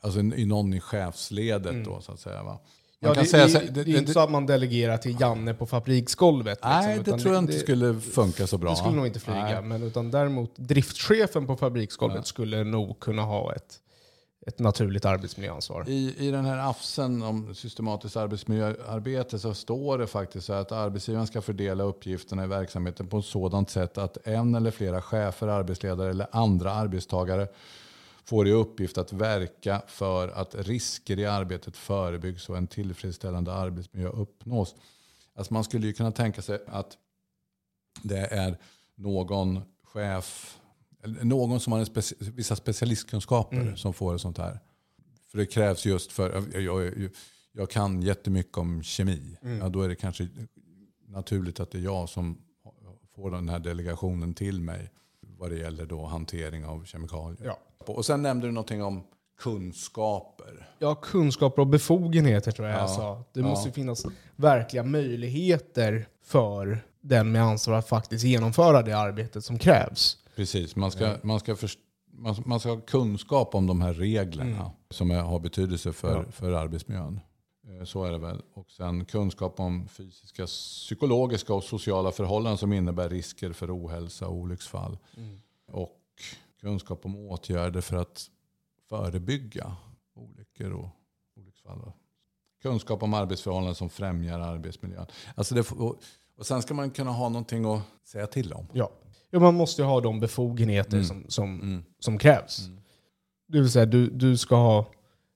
[0.00, 2.42] Alltså någon i chefsledet då så att säga.
[2.42, 2.58] Va?
[3.02, 4.46] Man Ja, kan det, säga det, så- det, det- är inte det- så att man
[4.46, 6.58] delegerar till Janne på fabriksgolvet.
[6.62, 8.70] Nej, liksom, det tror jag inte det- skulle funka så bra.
[8.70, 9.42] Det skulle nog inte flyga.
[9.42, 9.62] Nej.
[9.62, 13.78] Men utan däremot driftschefen på fabriksgolvet skulle nog kunna ha ett,
[14.46, 15.84] ett naturligt arbetsmiljöansvar.
[15.88, 21.26] I, I den här AFSen om systematiskt arbetsmiljöarbete så står det faktiskt så att arbetsgivaren
[21.26, 26.10] ska fördela uppgifterna i verksamheten på ett sådant sätt att en eller flera chefer, arbetsledare
[26.10, 27.48] eller andra arbetstagare
[28.24, 34.08] får i uppgift att verka för att risker i arbetet förebyggs och en tillfredsställande arbetsmiljö
[34.08, 34.74] uppnås.
[35.34, 36.96] Alltså man skulle ju kunna tänka sig att
[38.02, 38.58] det är
[38.94, 40.58] någon chef,
[41.02, 44.60] eller någon som har en speci vissa specialistkunskaper som får ett sånt här.
[45.30, 47.08] För det krävs just för, jag,
[47.52, 49.36] jag, kan jättemycket om kemi.
[49.60, 50.28] Ja, då är det kanske
[51.06, 52.38] naturligt att det är jag som
[53.14, 57.46] får den här delegationen till mig vad det gäller då hantering av kemikalier.
[57.46, 57.58] Ja.
[57.88, 59.02] Och sen nämnde du någonting om
[59.38, 60.68] kunskaper.
[60.78, 62.88] Ja, kunskaper och befogenheter tror jag jag Ja.
[62.88, 63.24] sa.
[63.32, 63.46] Det Ja.
[63.46, 70.16] måste finnas verkliga möjligheter för den med ansvar att faktiskt genomföra det arbetet som krävs.
[70.36, 71.78] Precis, man ska, man ska, först,
[72.12, 76.32] man, man ska ha kunskap om de här reglerna som är, har betydelse för, Ja.
[76.32, 77.20] för arbetsmiljön.
[77.68, 78.42] Eh, Så är det väl.
[78.54, 84.34] Och sen kunskap om fysiska, psykologiska och sociala förhållanden som innebär risker för ohälsa och
[84.36, 84.98] olycksfall.
[85.72, 85.98] Och
[86.62, 88.26] kunskap om åtgärder för att
[88.88, 89.76] förebygga
[90.14, 90.88] olyckor och
[91.36, 91.92] olycksfall.
[92.62, 95.06] Kunskap om arbetsförhållanden som främjar arbetsmiljön.
[95.34, 95.96] Alltså det, och,
[96.36, 98.66] och sen ska man kunna ha någonting att säga till om.
[98.72, 98.90] Ja.
[99.30, 101.04] ja man måste ju ha de befogenheter Mm.
[101.04, 101.84] som, som, Mm.
[101.98, 102.68] som krävs.
[103.48, 104.86] Det vill säga, du, du ska ha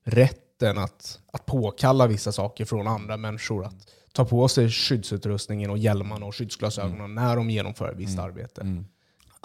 [0.05, 3.65] rätten att, att påkalla vissa saker från andra människor.
[3.65, 8.85] Att ta på sig skyddsutrustningen och hjälmarna och skyddsglasögonen när de genomför visst arbete.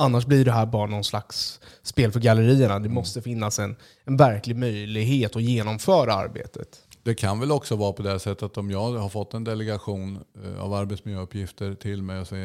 [0.02, 0.06] Mm.
[0.16, 2.80] Annars blir det här bara någon slags spel för gallerierna.
[2.80, 6.88] Det måste finnas en, en verklig möjlighet att genomföra arbetet.
[7.04, 10.20] Det kan väl också vara på det sättet att om jag har fått en delegation
[10.44, 12.36] eh, av arbetsmiljöuppgifter till mig och så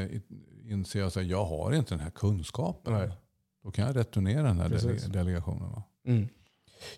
[0.71, 2.93] inser jag att jag har inte den här kunskapen.
[2.93, 3.11] Nej.
[3.65, 5.03] Då kan jag returnera den här Precis.
[5.03, 5.83] dele- delegationen.
[6.07, 6.29] Mm.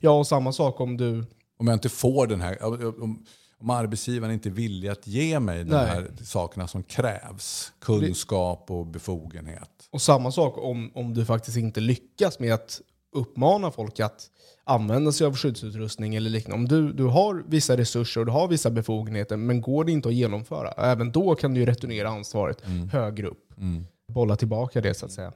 [0.00, 1.24] Ja, och samma sak om du...
[1.58, 2.62] Om jag inte får den här,
[3.02, 3.24] om,
[3.60, 5.86] om arbetsgivaren inte är villig att ge mig de Nej.
[5.86, 7.72] här sakerna som krävs.
[7.78, 9.70] Kunskap och befogenhet.
[9.90, 12.80] Och samma sak om, om du faktiskt inte lyckas med att
[13.12, 14.30] uppmana folk att
[14.64, 16.56] använda sig av skyddsutrustning eller liknande.
[16.56, 20.08] Om du, du har vissa resurser och du har vissa befogenheter, men går det inte
[20.08, 23.58] att genomföra, även då kan du ju returnera ansvaret högre upp.
[23.58, 23.86] Mm.
[24.08, 25.32] Bolla tillbaka det så att säga.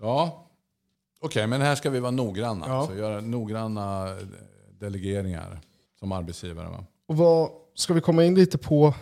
[0.00, 0.46] Ja,
[1.24, 2.66] okej men här ska vi vara noggranna.
[2.68, 2.74] Ja.
[2.74, 4.16] Alltså, göra noggranna
[4.78, 5.60] delegeringar
[5.98, 6.68] som arbetsgivare.
[6.68, 6.84] Va?
[7.12, 8.94] Och vad, ska vi komma in lite på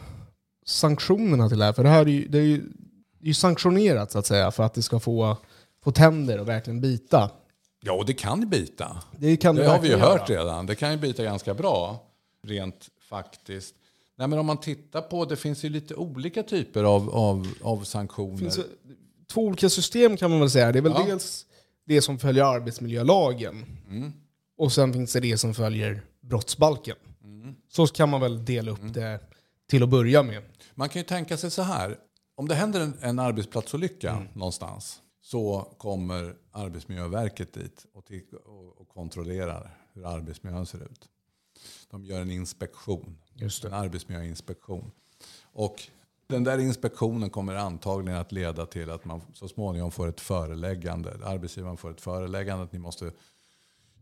[0.66, 1.73] sanktionerna till det här?
[1.73, 2.59] För det här är ju, det är ju,
[3.18, 5.37] det är ju sanktionerat så att säga för att det ska få,
[5.85, 7.31] få tänder och verkligen bita.
[7.83, 9.03] Ja, och det kan bita.
[9.18, 10.40] Det kan Det det har vi ju verkligen hört göra.
[10.42, 10.66] redan.
[10.66, 12.03] Det kan ju bita ganska bra,
[12.46, 13.75] rent faktiskt.
[14.16, 17.85] Nej, men om man tittar på, det finns ju lite olika typer av, av, av
[17.85, 18.33] sanktioner.
[18.33, 18.62] Det finns ju
[19.33, 20.73] två olika system kan man väl säga.
[20.73, 21.05] Det är väl Ja.
[21.07, 21.46] dels
[21.87, 24.12] det som följer arbetsmiljölagen Mm.
[24.59, 26.96] och sen finns det det som följer brottsbalken.
[27.42, 27.55] Mm.
[27.68, 29.20] Så kan man väl dela upp det
[29.66, 30.42] till att börja med.
[30.74, 31.98] Man kan ju tänka sig så här.
[32.35, 34.29] Om det händer en, en arbetsplatsolycka Mm.
[34.35, 41.09] någonstans så kommer Arbetsmiljöverket dit och, till, och, och kontrollerar hur arbetsmiljön ser ut.
[41.90, 43.18] De gör en inspektion.
[43.35, 44.90] Just En arbetsmiljöinspektion.
[45.42, 45.83] Och
[46.26, 51.18] den där inspektionen kommer antagligen att leda till att man så småningom får ett föreläggande.
[51.24, 53.12] Arbetsgivaren får ett föreläggande att ni måste,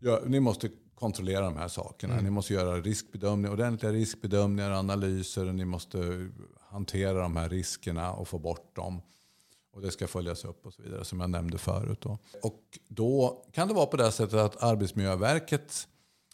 [0.01, 2.21] gö- ni måste kontrollera de här sakerna.
[2.21, 5.45] Ni måste göra riskbedömningar, ordentliga riskbedömningar, analyser.
[5.45, 6.29] Ni måste
[6.61, 9.03] hantera de här riskerna och få bort dem.
[9.73, 12.01] Och det ska följas upp och så vidare som jag nämnde förut.
[12.01, 12.19] Då.
[12.43, 15.89] Och då kan det vara på det sättet att Arbetsmiljöverket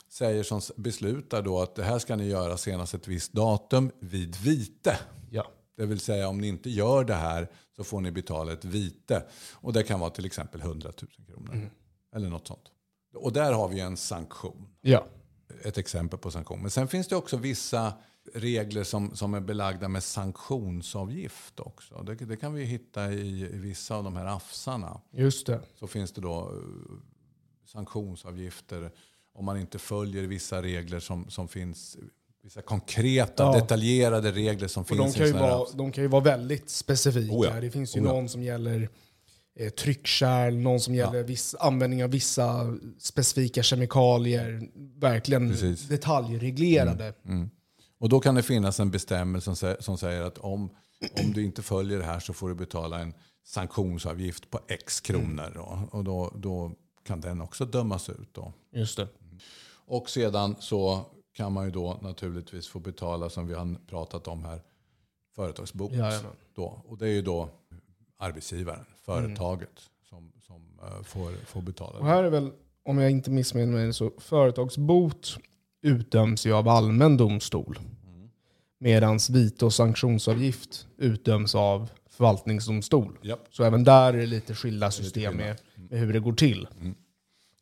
[0.08, 4.36] säger som beslutar då att det här ska ni göra senast ett visst datum vid
[4.36, 4.98] vite.
[5.30, 5.46] Ja.
[5.76, 9.24] Det vill säga om ni inte gör det här så får ni betala ett vite.
[9.52, 11.70] Och det kan vara till exempel 100 000 kronor.
[12.14, 12.70] Eller något sånt.
[13.14, 14.66] Och där har vi en sanktion.
[14.80, 15.06] Ja.
[15.64, 16.60] Ett exempel på sanktion.
[16.62, 17.92] Men sen finns det också vissa
[18.34, 22.02] regler som, som är belagda med sanktionsavgift också.
[22.02, 25.00] Det, det kan vi hitta i, i vissa av de här AFSarna.
[25.10, 25.60] Just det.
[25.74, 26.96] Så finns det då eh,
[27.66, 28.90] sanktionsavgifter
[29.32, 31.96] om man inte följer vissa regler som, som finns.
[32.42, 33.52] Vissa konkreta, Ja.
[33.60, 36.70] detaljerade regler som Och de, finns kan i ju vara, de kan ju vara väldigt
[36.70, 37.34] specifika.
[37.34, 37.60] Oh ja.
[37.60, 38.12] Det finns ju Oh ja.
[38.12, 38.88] någon som gäller
[39.56, 44.68] eh, tryckkärl, någon som gäller viss, användning av vissa specifika kemikalier.
[45.00, 45.88] Verkligen Precis.
[45.88, 47.14] detaljreglerade.
[47.98, 50.70] Och då kan det finnas en bestämmelse som säger, som säger att om,
[51.24, 53.14] om du inte följer det här så får du betala en
[53.44, 55.52] sanktionsavgift på x kronor.
[55.54, 55.88] Då.
[55.90, 56.72] Och då, då
[57.04, 58.34] kan den också dömas ut.
[58.34, 58.52] Då.
[58.72, 59.08] Just det.
[59.86, 64.44] Och sedan så kan man ju då naturligtvis få betala, som vi har pratat om
[64.44, 64.60] här,
[65.36, 65.92] företagsbot.
[65.92, 66.32] Jajamän.
[66.54, 66.82] Då.
[66.86, 67.50] Och det är ju då
[68.18, 71.98] arbetsgivaren, företaget, som, som eh, får, får betala.
[71.98, 72.50] Och här är väl,
[72.84, 75.36] om jag inte missminner mig, så företagsbot
[75.82, 77.78] utdöms ju av allmän domstol.
[78.78, 83.18] Medan vite och sanktionsavgift utdöms av förvaltningsdomstol.
[83.22, 83.36] Ja.
[83.50, 86.68] Så även där är det lite skilda system med, med hur det går till.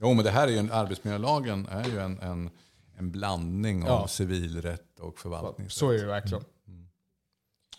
[0.01, 2.51] Jo, men det här är ju en, arbetsmiljölagen är ju en, en,
[2.99, 4.09] en blandning av Ja.
[4.09, 5.73] civilrätt och förvaltningsrätt.
[5.79, 6.45] Så är det verkligen.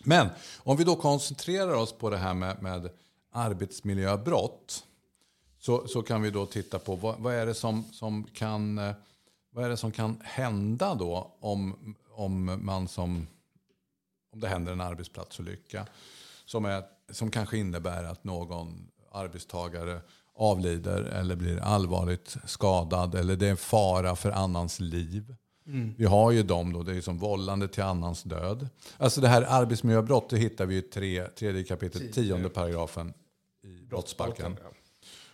[0.04, 2.90] Men om vi då koncentrerar oss på det här med, med
[3.34, 4.84] arbetsmiljöbrott.
[5.58, 8.94] Så, så kan vi då titta på vad, vad, är det som, som kan, eh,
[9.50, 13.26] vad är det som kan hända då om, om, man som,
[14.32, 15.86] om det händer en arbetsplatsolycka.
[16.44, 20.00] Som, är, som kanske innebär att någon arbetstagare
[20.34, 23.14] avlider eller blir allvarligt skadad.
[23.14, 25.34] Eller det är en fara för annans liv.
[25.96, 28.68] Vi har ju dem då, det är som vållande till annans död.
[28.96, 33.14] Alltså det här arbetsmiljöbrott, det hittar vi i tre, tredje kapitlet, tionde paragrafen
[33.62, 34.56] i brottsbalken.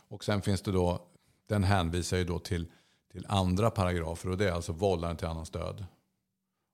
[0.09, 1.07] Och sen finns det då,
[1.49, 2.67] den hänvisar ju då till,
[3.13, 5.85] till andra paragrafer och det är alltså vållande till annans död.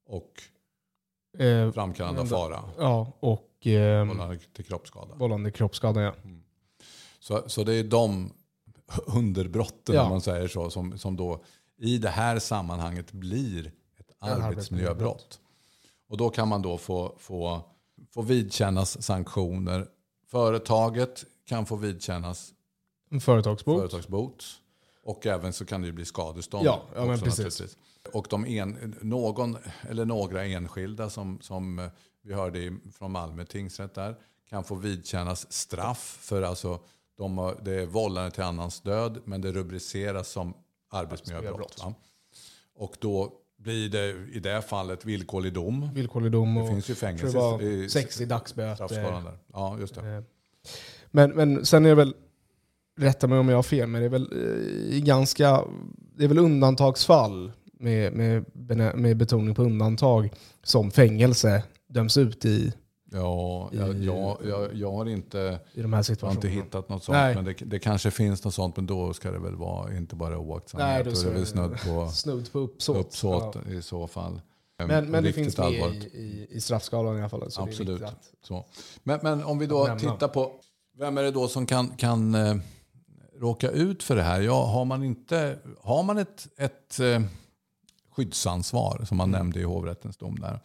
[0.06, 0.32] Och
[1.38, 5.14] Eh, framkallande av fara, ja, och eh, vållande till kroppsskada.
[5.14, 6.00] vållande kroppsskada.
[6.02, 6.14] Ja.
[7.20, 8.32] Så, så det är de
[9.06, 10.02] underbrotten, Ja.
[10.04, 11.44] om man säger så, som, som då
[11.78, 15.40] i det här sammanhanget blir ett arbetsmiljöbrott.
[16.08, 17.60] Och då kan man då få, få,
[18.14, 19.88] få vidkännas sanktioner.
[20.26, 22.52] Företaget kan få vidkännas
[23.10, 23.78] En företagsbot.
[23.78, 24.44] företagsbot.
[25.02, 26.66] Och även så kan det bli skadestånd.
[26.66, 27.76] Ja, ja, men precis.
[28.12, 29.56] Och de en, någon
[29.88, 31.90] eller några enskilda som, som
[32.22, 34.16] vi hörde från Malmö tingsrätt där
[34.48, 36.80] kan få vidkännas straff för alltså
[37.16, 40.54] de det är vållande till annans död men det rubriceras som
[40.88, 41.80] arbetsmiljöbrott.
[41.84, 41.94] Va?
[42.74, 45.90] Och då blir det i det fallet villkorlig dom.
[45.94, 49.38] Villkorlig dom och Det finns ju fängelse det var i 60 dagsböter.
[49.52, 50.00] Ja, just det.
[50.00, 50.22] Eh,
[51.10, 52.14] Men, men sen är det väl,
[52.98, 55.64] rätta mig om jag har fel, men det är väl eh, i ganska,
[56.16, 58.44] det är väl undantagsfall med, med,
[58.94, 60.30] med betoning på undantag
[60.62, 62.72] som fängelse döms ut i,
[63.16, 65.60] Ja, jag, I- jag, jag, jag har inte...
[65.74, 66.34] i de här situationerna.
[66.36, 67.34] inte hittat något sånt, Nej.
[67.34, 70.38] men det, det kanske finns något sånt, men då ska det väl vara inte bara
[70.38, 70.86] oaktsamhet.
[71.06, 72.96] Nej, då är det snudd på Snudd på uppsåt.
[72.96, 73.72] uppsåt Ja.
[73.72, 74.40] i så fall.
[74.86, 76.14] Men, men det finns med i, allvarligt.
[76.14, 77.50] i, i straffskalan i alla fall.
[77.50, 78.02] Så Absolut.
[78.02, 78.64] Att, Så.
[79.02, 80.52] Men, men om vi då tittar på,
[80.98, 82.56] vem är det då som kan, kan eh,
[83.40, 84.40] råka ut för det här?
[84.40, 87.20] Ja, har man, inte, har man ett, ett eh,
[88.16, 90.60] skyddsansvar, som man nämnde i hovrättens dom där,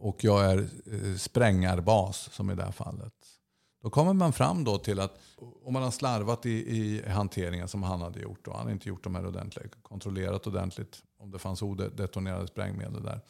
[0.00, 0.58] och jag är
[0.92, 3.14] eh, sprängarbas, som i det här fallet,
[3.82, 5.18] då kommer man fram då till att
[5.64, 8.88] om man har slarvat i, i hanteringen som han hade gjort, och han hade inte
[8.88, 13.20] gjort de här ordentligt, kontrollerat ordentligt om det fanns odetonerade sprängmedel där,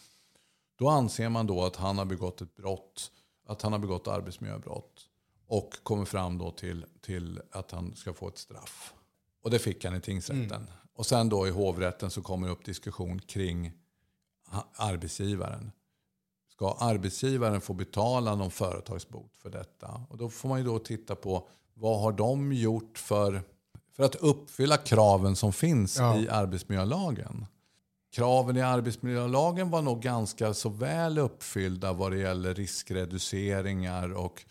[0.79, 3.11] då anser man då att han har begått ett brott,
[3.47, 5.09] att han har begått arbetsmiljöbrott
[5.47, 8.95] och kommer fram då till, till att han ska få ett straff.
[9.43, 10.67] Och det fick han i tingsrätten.
[10.95, 13.73] Och sen då i hovrätten så kommer det upp diskussion kring
[14.75, 15.73] arbetsgivaren.
[16.59, 20.01] Ska arbetsgivaren få betala någon företagsbot för detta?
[20.11, 23.43] Och då får man ju då titta på vad har de gjort för,
[23.97, 26.19] för att uppfylla kraven som finns Ja.
[26.19, 27.47] i arbetsmiljölagen.
[28.13, 34.45] Kraven i arbetsmiljölagen var nog ganska så väl uppfyllda vad det gäller riskreduceringar och,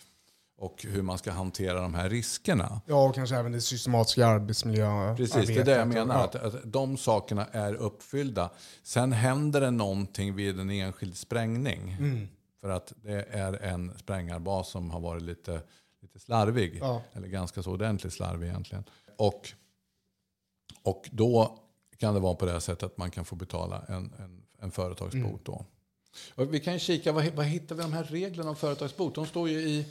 [0.58, 2.82] och hur man ska hantera de här riskerna.
[2.86, 5.34] ja, och kanske även det systematiska arbetsmiljöarbetet.
[5.34, 6.16] Precis, det är det jag menar.
[6.16, 6.24] Ja.
[6.24, 8.50] Att, att de sakerna är uppfyllda.
[8.84, 11.96] Sen händer det någonting vid en enskild sprängning.
[12.00, 12.28] Mm.
[12.62, 15.62] För att det är en sprängarbas som har varit lite,
[16.02, 16.78] lite slarvig.
[16.82, 17.02] Ja.
[17.14, 18.84] Eller ganska så ordentligt slarvig egentligen.
[19.18, 19.50] Och,
[20.84, 21.60] och då
[21.98, 24.72] kan det vara på det här sättet att man kan få betala en, en, en
[24.72, 25.24] företagsbot.
[25.24, 25.40] Mm.
[25.44, 25.66] Då.
[26.36, 29.16] Och vi kan kika, vad, vad hittar vi de här reglerna om företagsbot?
[29.16, 29.86] De står ju i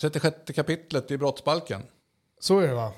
[0.00, 1.82] 36 kapitlet i brottsbalken.
[2.40, 2.92] Så är det va?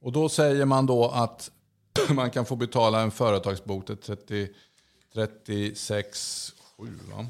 [0.00, 1.50] Och då säger man då att
[2.10, 4.48] man kan få betala en företagsbot, ett 30,
[5.14, 7.26] 36 7 va?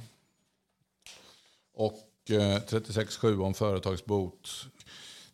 [1.75, 4.67] Och eh, 36 7 om företagsbot.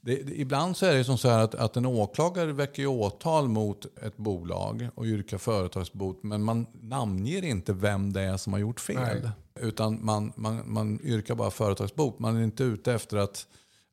[0.01, 3.99] det, ibland så är det som så här att, att en åklagare väcker åtal mot
[4.03, 6.23] ett bolag och yrkar företagsbot.
[6.23, 9.23] Men man namnger inte vem det är som har gjort fel.
[9.23, 9.31] Nej.
[9.61, 12.19] Utan man, man, man yrkar bara företagsbot.
[12.19, 13.47] Man är inte ute efter att,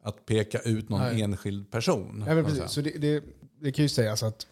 [0.04, 1.22] att peka ut någon Nej.
[1.22, 2.24] enskild person.
[2.28, 2.72] Ja, precis.
[2.72, 3.24] Så det, det,
[3.62, 4.48] det kan ju sägas att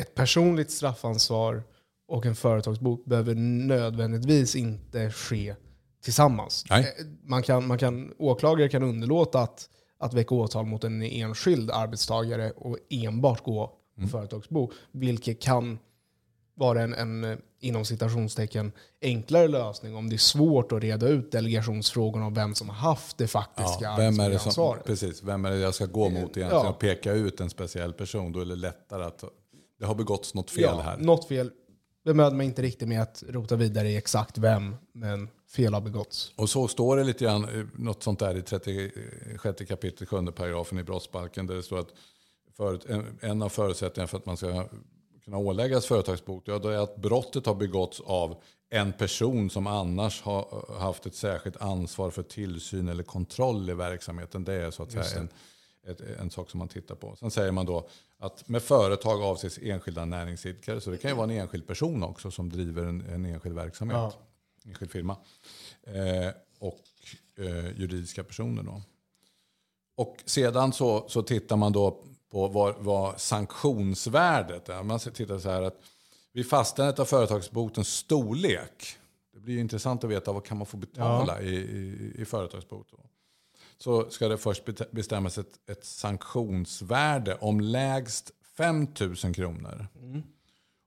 [0.00, 1.62] ett personligt straffansvar
[2.08, 5.54] och en företagsbot behöver nödvändigtvis inte ske
[6.04, 6.64] tillsammans.
[6.70, 6.94] Nej.
[6.98, 11.70] Eh, man kan, man kan, åklagare kan underlåta att, att väcka åtal mot en enskild
[11.70, 14.10] arbetstagare och enbart gå på mm.
[14.10, 15.78] företagsbo, vilket kan
[16.54, 18.72] vara en, en inom citationstecken
[19.02, 23.18] enklare lösning om det är svårt att reda ut delegationsfrågorna om vem som har haft
[23.18, 26.16] det faktiska ja, vem är det som, Precis, vem är det jag ska gå mot
[26.16, 26.68] egentligen ja.
[26.68, 28.32] och peka ut en speciell person.
[28.32, 29.24] Då är det lättare att
[29.78, 30.96] det har begåtts något fel ja, här.
[30.96, 31.50] Något fel
[32.04, 36.32] bemödde mig inte riktigt med att rota vidare i exakt vem, men fel har begåtts.
[36.36, 40.78] Och så står det lite grann, eh, något sånt där i 36 kapitel 7 paragrafen
[40.78, 41.94] i brottsbalken där det står att
[42.56, 44.68] för, en, en av förutsättningarna för att man ska
[45.24, 50.22] kunna åläggas företagsbot, ja, då är att brottet har begåtts av en person som annars
[50.22, 54.44] har haft ett särskilt ansvar för tillsyn eller kontroll i verksamheten.
[54.44, 55.28] Det är så att säga en,
[55.86, 57.16] ett, en sak som man tittar på.
[57.16, 60.80] Sen säger man då att med företag avses enskilda näringsidkare.
[60.80, 63.96] Så det kan ju vara en enskild person också som driver en, en enskild verksamhet.
[63.96, 64.12] Ja.
[64.64, 65.16] Enskild firma.
[65.82, 66.80] Eh, och
[67.38, 68.82] eh, juridiska personer då.
[69.96, 74.82] Och sedan så, så tittar man då på vad, vad sanktionsvärdet är.
[74.82, 75.80] Man tittar så här att
[76.32, 78.98] vid fastställandet av företagsbotens storlek.
[79.32, 81.48] Det blir intressant att veta vad kan man få betala ja.
[81.48, 82.86] i, i, i företagsbot.
[82.90, 82.98] Då
[83.78, 90.22] så ska det först bestämmas ett, ett sanktionsvärde om lägst 5 000 kronor mm.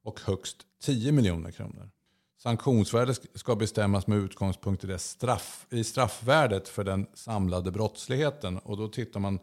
[0.03, 1.89] och högst 10 miljoner kronor.
[2.37, 8.57] Sanktionsvärdet ska bestämmas med utgångspunkt i, det straff, i straffvärdet för den samlade brottsligheten.
[8.57, 9.39] Och då, tittar man,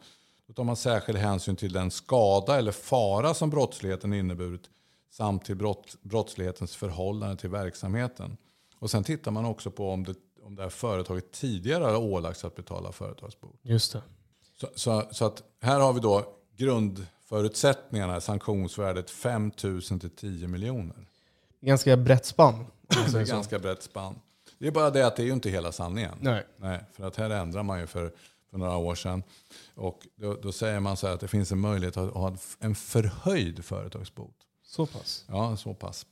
[0.47, 4.69] då tar man särskild hänsyn till den skada eller fara som brottsligheten inneburit
[5.11, 8.37] samt till brott, brottslighetens förhållande till verksamheten.
[8.79, 12.45] Och sen tittar man också på om det om det här företaget tidigare har ålagts
[12.45, 13.59] att betala företagsbot.
[13.61, 14.01] Just det.
[14.57, 16.25] Så, så, så, att här har vi då
[16.57, 21.07] grundförutsättningarna, sanktionsvärdet 5 000 till 10 miljoner.
[21.61, 22.65] Ganska brett spann.
[22.87, 24.19] det är ganska brett spann.
[24.57, 26.17] Det är bara det att det är ju inte hela sanningen.
[26.21, 26.43] Nej.
[26.57, 28.13] Nej för att här ändrar man ju för,
[28.55, 29.23] för några år sedan.
[29.75, 32.75] Och då, då säger man så här att det finns en möjlighet att ha en
[32.75, 34.35] förhöjd företagsbot.
[34.63, 35.25] Så pass?
[35.27, 36.05] Ja, så pass.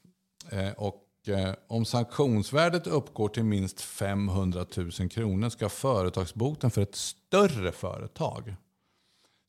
[0.49, 6.95] Eh, och Eh, om sanktionsvärdet uppgår till minst 500 000 kronor ska företagsboten för ett
[6.95, 8.55] större företag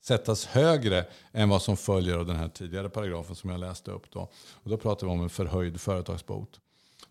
[0.04, 4.10] sättas högre än vad som följer av den här tidigare paragrafen som jag läste upp.
[4.10, 4.20] Då.
[4.52, 6.60] Och då pratar vi om en förhöjd företagsbot.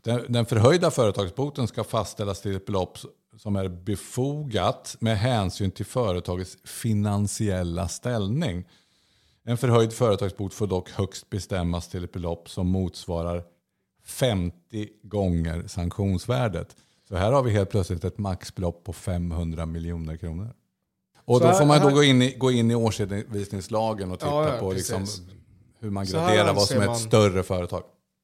[0.01, 2.97] Den, den förhöjda företagsboten ska fastställas till ett belopp
[3.37, 8.65] som är befogat med hänsyn till företagets finansiella ställning.
[9.43, 13.43] En förhöjd företagsbot får dock högst bestämmas till ett belopp som motsvarar
[14.05, 16.75] 50 gånger sanktionsvärdet.
[17.07, 20.53] Så här har vi helt plötsligt ett maxbelopp på 500 miljoner kronor.
[21.25, 24.53] Och då får man då gå in i, gå in i årsredovisningslagen och titta ja,
[24.53, 25.05] ja, på liksom
[25.79, 27.83] hur man graderar vad som är ett man, större företag.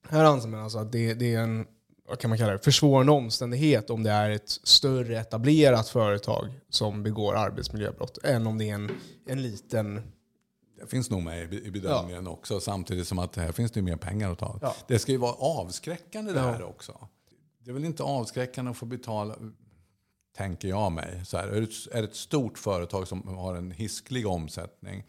[0.09, 1.65] Här anser man alltså att det, det, är en
[2.09, 7.03] vad kan man kalla det, försvårande omständighet om det är ett större etablerat företag som
[7.03, 8.91] begår arbetsmiljöbrott än om det är en,
[9.25, 10.11] en liten
[10.79, 12.31] det finns nog med i bedömningen ja.
[12.31, 12.59] också.
[12.59, 14.59] Samtidigt som att här finns det mer pengar att ta.
[14.61, 14.75] Ja.
[14.87, 17.07] Det ska ju vara avskräckande det här också.
[17.63, 19.35] Det är väl inte avskräckande att få betala,
[20.37, 21.25] tänker jag mig.
[21.25, 25.03] Så här, är det ett stort företag som har en hisklig omsättning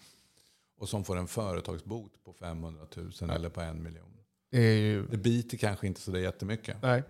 [0.79, 3.33] och som får en företagsbot på 500 000 ja.
[3.33, 4.20] eller på en miljon.
[4.51, 5.07] Det, är ju...
[5.07, 6.77] det biter kanske inte så det jättemycket.
[6.83, 7.03] Nej.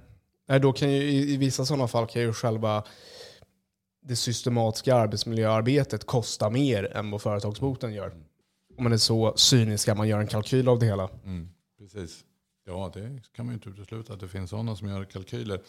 [0.49, 2.85] Nej, då kan ju, i, i vissa sådana fall kan ju själva
[4.03, 8.07] det systematiska arbetsmiljöarbetet kosta mer än vad företagsboten gör.
[8.07, 8.25] Mm
[8.81, 11.11] om man är så cynisk att man gör en kalkyl av det hela.
[11.25, 12.25] Mm, precis.
[12.65, 15.63] Ja, det kan man ju inte utesluta att det finns sådana som gör kalkyler.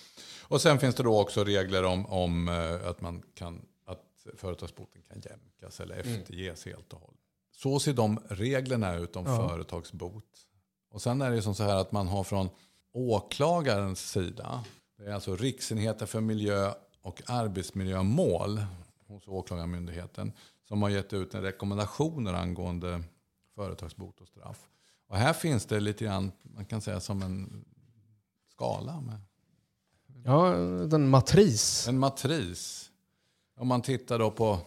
[0.43, 5.01] Och sen finns det då också regler om, om eh, att, man kan, att företagsboten
[5.01, 6.19] kan jämkas eller mm.
[6.19, 6.77] efterges mm.
[6.77, 7.19] helt och hållet.
[7.51, 9.49] Så ser de reglerna ut om ja.
[9.49, 10.47] företagsbot.
[10.91, 12.49] Och sen är det som så här att man har från
[12.93, 14.63] åklagarens sida,
[14.97, 18.61] det är alltså Riksenheten för miljö och arbetsmiljömål
[19.07, 20.31] hos Åklagarmyndigheten,
[20.67, 23.03] som har gett ut en rekommendationer angående
[23.55, 24.69] företagsbot och straff.
[25.07, 27.65] Och här finns det lite grann, man kan säga som en
[28.51, 29.01] skala.
[29.01, 29.19] Med.
[30.25, 31.87] Ja, en matris.
[31.87, 32.91] En matris.
[33.59, 34.59] Om man tittar då på,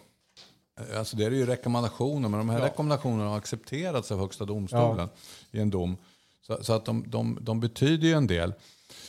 [0.97, 2.65] alltså det är ju rekommendationer, men de här ja.
[2.65, 5.09] rekommendationerna har accepterats av Högsta domstolen
[5.51, 5.59] ja.
[5.59, 5.97] i en dom.
[6.47, 8.55] Så, så, att de, de, de betyder ju en del.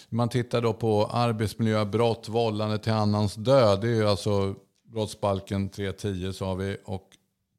[0.10, 3.82] Man tittar då på arbetsmiljöbrott, vållande till annans död.
[3.82, 7.10] Det är ju alltså brottsbalken 3.10 sa vi och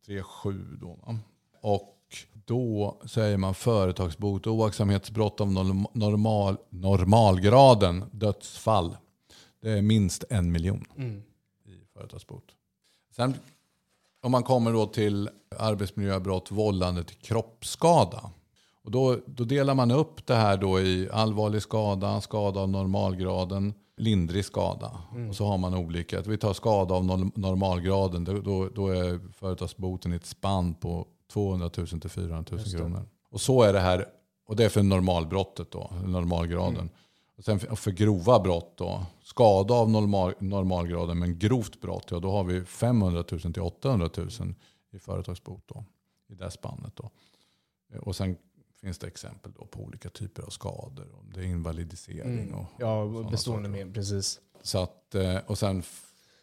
[0.07, 0.99] 3.7 då.
[1.61, 1.93] Och
[2.45, 8.97] då säger man företagsbot, oaktsamhetsbrott av norm- normal, normalgraden, dödsfall.
[9.63, 10.85] Det är minst en miljon
[11.67, 12.45] i företagsbot.
[13.17, 13.35] Sen
[14.21, 18.31] om man kommer då till arbetsmiljöbrott, vållande till kroppsskada.
[18.87, 23.75] Och då, då delar man upp det här då i allvarlig skada, skada av normalgraden,
[23.97, 24.91] lindrig skada.
[25.29, 26.21] Och så har man olika.
[26.21, 28.25] Vi tar skada av nor- normalgraden.
[28.25, 33.09] Då, då, är företagsboten i ett spann på 200 000 till 400 000 kronor.
[33.31, 34.07] Och så är det här.
[34.49, 36.91] Och det är för normalbrottet då, normalgraden.
[37.39, 42.19] Och sen för, för grova brott då, skada av normal, normalgraden men grovt brott, ja
[42.19, 44.29] då har vi 500 000 till 800 000
[44.93, 45.85] i företagsbot då,
[46.29, 47.11] i det spannet då.
[48.01, 48.37] Och sen
[48.81, 51.07] finns det exempel då på olika typer av skador.
[51.19, 54.41] Om det är invalidisering och Ja, bestående med, precis.
[54.63, 55.83] Så att, eh, och sen,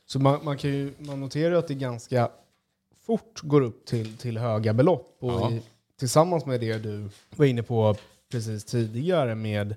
[0.05, 2.31] Så man, man, kan ju, man noterar att det ganska
[3.05, 5.17] fort går upp till, till höga belopp.
[5.19, 5.61] Och i,
[5.99, 7.95] tillsammans med det du var inne på
[8.31, 9.75] precis tidigare med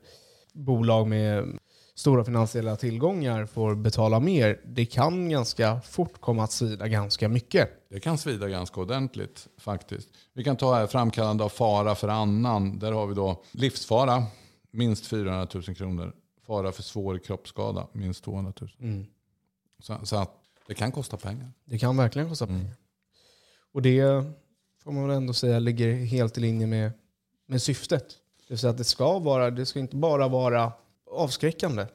[0.53, 1.59] bolag med
[1.97, 4.61] stora finansiella tillgångar får betala mer.
[4.65, 7.71] Det kan ganska fort komma att svida ganska mycket.
[7.89, 10.09] det kan svida ganska ordentligt faktiskt.
[10.33, 12.79] Vi kan ta här framkallande av fara för annan.
[12.79, 14.25] Där har vi då livsfara,
[14.71, 16.13] minst 400 000 kronor.
[16.47, 19.07] Fara för svår kroppsskada, minst 200 000.
[19.81, 20.31] Så, så att
[20.67, 21.53] det kan kosta pengar.
[21.65, 22.59] Det kan verkligen kosta Mm.
[22.61, 22.75] pengar.
[23.73, 24.25] Och det
[24.85, 26.93] får man väl ändå säga ligger helt i linje med,
[27.47, 28.09] med syftet.
[28.09, 30.73] Det vill säga att det ska, vara, det ska inte bara vara
[31.17, 31.87] avskräckande.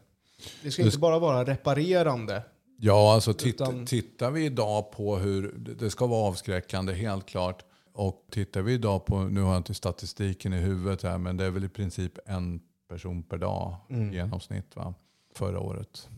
[0.63, 2.43] Det ska inte bara vara reparerande.
[2.77, 7.65] Ja, alltså titt, Utan- tittar vi idag på hur det ska vara avskräckande, helt klart.
[7.93, 11.45] Och tittar vi idag på, nu har jag inte statistiken i huvudet här, men det
[11.45, 14.11] är väl i princip en person per dag Mm.
[14.11, 14.93] i genomsnitt va?
[15.35, 16.09] förra året.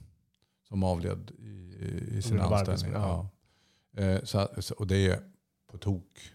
[0.68, 2.91] Som avled i, i sin anställning.
[2.93, 3.30] Ja.
[3.97, 5.20] Eh, så- och det är
[5.72, 6.33] på tok.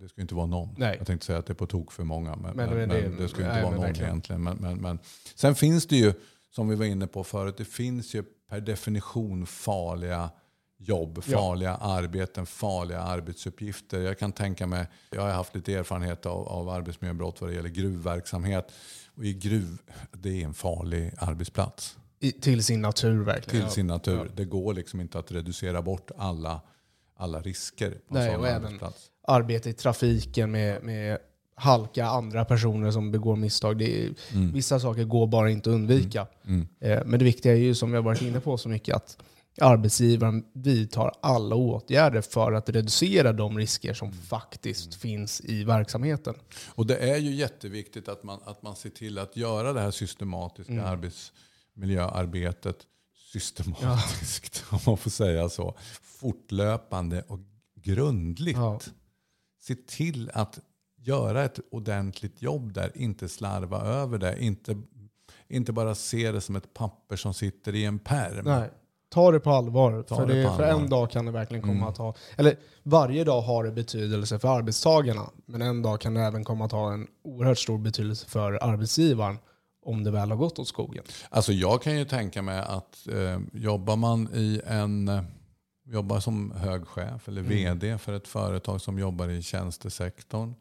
[0.00, 0.74] Det ska inte vara någon.
[0.78, 0.94] Nej.
[0.98, 2.36] Jag tänkte säga att det är på tok för många.
[2.36, 4.10] Men, Men men, men det- det, ska inte nej, vara någon verkligen.
[4.10, 4.42] egentligen.
[4.42, 4.98] Men, men.
[5.34, 6.12] Sen finns det ju,
[6.54, 10.30] som vi var inne på förut, det finns ju per definition farliga
[10.78, 11.38] jobb, Ja.
[11.38, 14.00] farliga arbeten, farliga arbetsuppgifter.
[14.00, 17.68] Jag kan tänka mig, jag har haft lite erfarenhet av, av arbetsmiljöbrott vad det gäller
[17.68, 18.72] gruvverksamhet.
[19.16, 19.78] Och i gruv,
[20.12, 23.50] det är en farlig arbetsplats I, till sin natur verkligen.
[23.50, 23.70] till Ja.
[23.70, 24.16] sin natur.
[24.16, 24.32] Ja.
[24.36, 26.60] Det går liksom inte att reducera bort alla,
[27.16, 29.10] alla risker på Nej, en sån arbetsplats.
[29.28, 31.18] Arbete i trafiken med, med
[31.54, 33.82] halka andra personer som begår misstag.
[33.82, 34.14] Är,
[34.52, 36.26] Vissa saker går bara inte att undvika.
[36.46, 36.68] Mm.
[36.80, 39.18] Eh, Men det viktiga är ju, som vi har varit inne på så mycket, att
[39.60, 46.34] arbetsgivaren vidtar alla åtgärder för att reducera de risker som faktiskt finns i verksamheten.
[46.74, 49.90] Och det är ju jätteviktigt att man, att man ser till att göra det här
[49.90, 50.84] systematiska Mm.
[50.84, 52.76] arbetsmiljöarbetet
[53.32, 55.74] systematiskt, om man får säga så.
[56.02, 57.38] Fortlöpande och
[57.74, 58.58] grundligt.
[58.58, 58.80] Ja.
[59.62, 60.58] Se till att
[60.96, 64.42] göra ett ordentligt jobb där, inte slarva över det.
[64.42, 64.76] Inte,
[65.48, 68.44] inte bara se det som ett papper som sitter i en pärm.
[68.44, 68.70] Nej.
[69.08, 70.02] Ta det på allvar.
[70.02, 70.80] Ta för, det det, på för allvar.
[70.82, 71.88] en dag kan det verkligen komma Mm.
[71.88, 72.14] att ha...
[72.36, 75.30] Eller varje dag har det betydelse för arbetstagarna.
[75.46, 79.38] Men en dag kan det även komma att ha en oerhört stor betydelse för arbetsgivaren.
[79.86, 81.04] Om det väl har gått åt skogen.
[81.28, 85.22] Alltså jag kan ju tänka mig att eh, jobbar man i en eh,
[85.84, 90.54] jobbar som hög chef eller vd för ett företag som jobbar i tjänstesektorn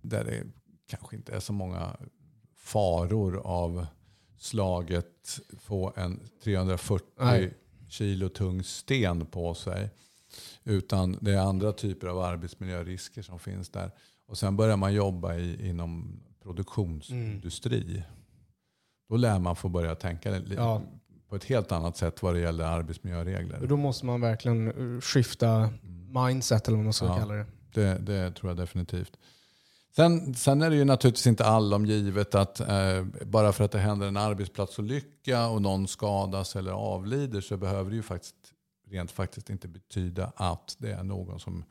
[0.00, 0.42] där det
[0.86, 1.96] kanske inte är så många
[2.56, 3.86] faror av
[4.38, 7.54] slaget få en 340 Nej.
[7.88, 9.90] kilo tung sten på sig.
[10.64, 13.90] Utan det är andra typer av arbetsmiljörisker som finns där.
[14.26, 18.02] Och sen börjar man jobba i, inom produktionsindustri.
[19.10, 20.82] Då lär man få börja tänka Ja.
[21.28, 23.66] på ett helt annat sätt vad det gäller arbetsmiljöregler.
[23.66, 25.70] Då måste man verkligen uh, skifta
[26.26, 27.16] mindset eller vad man ska Ja.
[27.18, 27.46] kalla det.
[27.74, 29.16] Det, det tror jag definitivt.
[29.96, 34.06] Sen, sen är det ju naturligtvis inte allomgivet att eh, bara för att det händer
[34.06, 38.34] en arbetsplatsolycka och någon skadas eller avlider så behöver det ju faktiskt
[38.90, 41.64] rent faktiskt inte betyda att det är någon som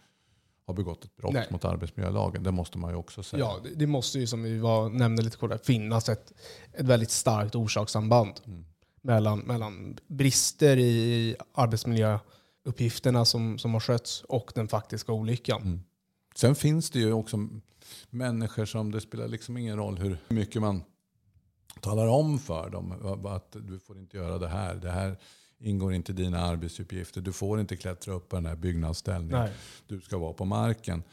[0.69, 1.47] har begått ett brott Nej.
[1.51, 2.43] mot arbetsmiljölagen.
[2.43, 3.39] Det måste man ju också säga.
[3.39, 6.33] Ja, det, det måste ju som vi var, nämnde lite kort, där, finnas ett,
[6.73, 8.65] ett väldigt starkt orsakssamband Mm.
[9.01, 15.61] mellan, mellan brister i arbetsmiljöuppgifterna som, som har skötts och den faktiska olyckan.
[15.61, 15.79] Mm.
[16.35, 17.47] Sen finns det ju också
[18.09, 20.83] människor som det spelar liksom ingen roll hur mycket man
[21.81, 23.25] talar om för dem.
[23.25, 24.75] Att du får inte göra det här.
[24.75, 25.17] Det här
[25.59, 27.21] ingår inte dina arbetsuppgifter.
[27.21, 29.39] Du får inte klättra upp på den här byggnadsställningen.
[29.39, 29.51] Nej.
[29.87, 31.03] Du ska vara på marken.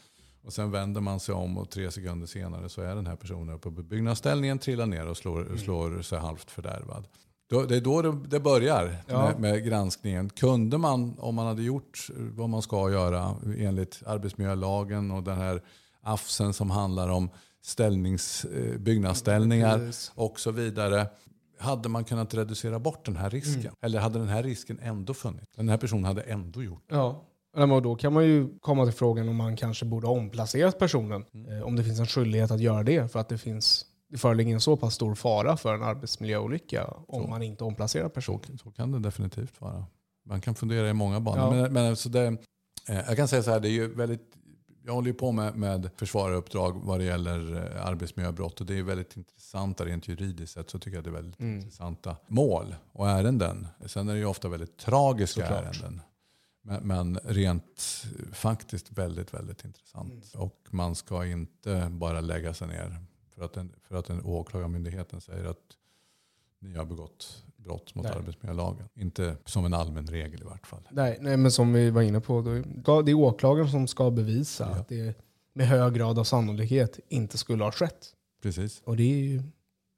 [0.43, 3.55] Och sen vänder man sig om och tre sekunder senare så är den här personen
[3.55, 7.07] uppe på byggnadsställningen, trillar ner och slår, slår sig halvt fördärvad.
[7.49, 9.23] Det är då det, börjar Ja.
[9.23, 10.29] med, med granskningen.
[10.29, 15.61] Kunde man, om man hade gjort vad man ska göra enligt arbetsmiljölagen och den här
[16.01, 17.29] AFSen som handlar om
[17.61, 21.07] ställnings, eh, byggnadsställningar och så vidare.
[21.59, 23.61] Hade man kunnat reducera bort den här risken?
[23.61, 23.73] Mm.
[23.81, 25.55] Eller hade den här risken ändå funnits?
[25.55, 26.95] Den här personen hade ändå gjort det.
[26.95, 27.23] Ja.
[27.55, 31.25] Men då kan man ju komma till frågan om man kanske borde ha omplacerat personen.
[31.49, 34.53] Eh, Om det finns en skyldighet att göra det för att det finns det föreligger
[34.53, 37.27] en så pass stor fara för en arbetsmiljöolycka om Så.
[37.29, 38.57] man inte omplacerar Så, personen.
[38.57, 39.85] så kan det definitivt vara.
[40.25, 41.55] Man kan fundera i många banor.
[41.55, 41.61] Ja.
[41.61, 42.25] Men, men alltså det,
[42.89, 44.33] eh, jag kan säga så här, det är ju väldigt,
[44.87, 48.59] jag håller ju på med, med försvararuppdrag vad det gäller eh, arbetsmiljöbrott.
[48.59, 50.69] Och det är väldigt intressanta rent juridiskt sett.
[50.69, 51.55] Så tycker jag det är väldigt Mm.
[51.59, 53.67] intressanta mål och ärenden.
[53.85, 55.63] Sen är det ju ofta väldigt tragiska Såklart.
[55.63, 56.01] ärenden.
[56.61, 60.33] Men, men rent faktiskt väldigt, väldigt intressant.
[60.33, 60.45] Mm.
[60.45, 63.03] Och man ska inte bara lägga sig ner
[63.35, 65.77] för att en, för att en åklagarmyndigheten säger att
[66.59, 68.13] ni har begått brott mot Nej.
[68.15, 68.85] arbetsmiljölagen.
[68.95, 70.87] Inte som en allmän regel i vart fall.
[70.91, 74.67] Nej, nej, men som vi var inne på, då, det är åklagaren som ska bevisa
[74.71, 74.75] Ja.
[74.75, 75.17] att det
[75.53, 78.13] med hög grad av sannolikhet inte skulle ha skett.
[78.43, 79.43] Precis, Och det är ju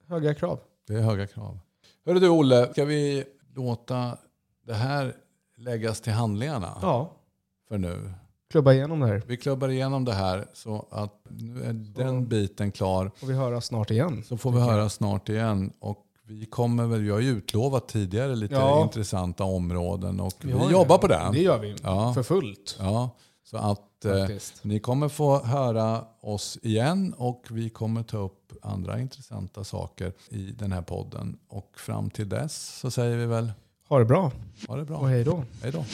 [0.08, 0.60] höga krav.
[0.86, 1.58] det är höga krav.
[2.06, 4.16] Hörru du Olle, ska vi låta
[4.66, 5.14] det här
[5.56, 7.12] läggas till handlingarna Ja,
[7.68, 8.12] för nu?
[8.50, 9.22] klubba igenom det här.
[9.26, 13.10] Vi klubbar igenom det här så att nu är den biten klar.
[13.16, 14.24] Får vi höra snart igen.
[14.24, 15.72] Så får vi höra snart igen.
[15.78, 15.98] Och
[16.30, 18.82] vi kommer väl, vi har ju utlovat tidigare lite Ja.
[18.82, 21.30] intressanta områden och vi, ju jobbar på det.
[21.32, 21.76] Det gör vi.
[21.82, 22.14] Ja.
[22.14, 22.76] För fullt.
[22.80, 23.10] Ja,
[23.44, 24.26] så att eh,
[24.62, 30.42] ni kommer få höra oss igen och vi kommer ta upp andra intressanta saker i
[30.58, 31.38] den här podden.
[31.48, 33.52] Och fram till dess så säger vi väl
[33.88, 34.32] Ha det bra
[34.68, 34.96] ha det bra.
[34.98, 35.44] och hej då.
[35.62, 35.84] Hej då.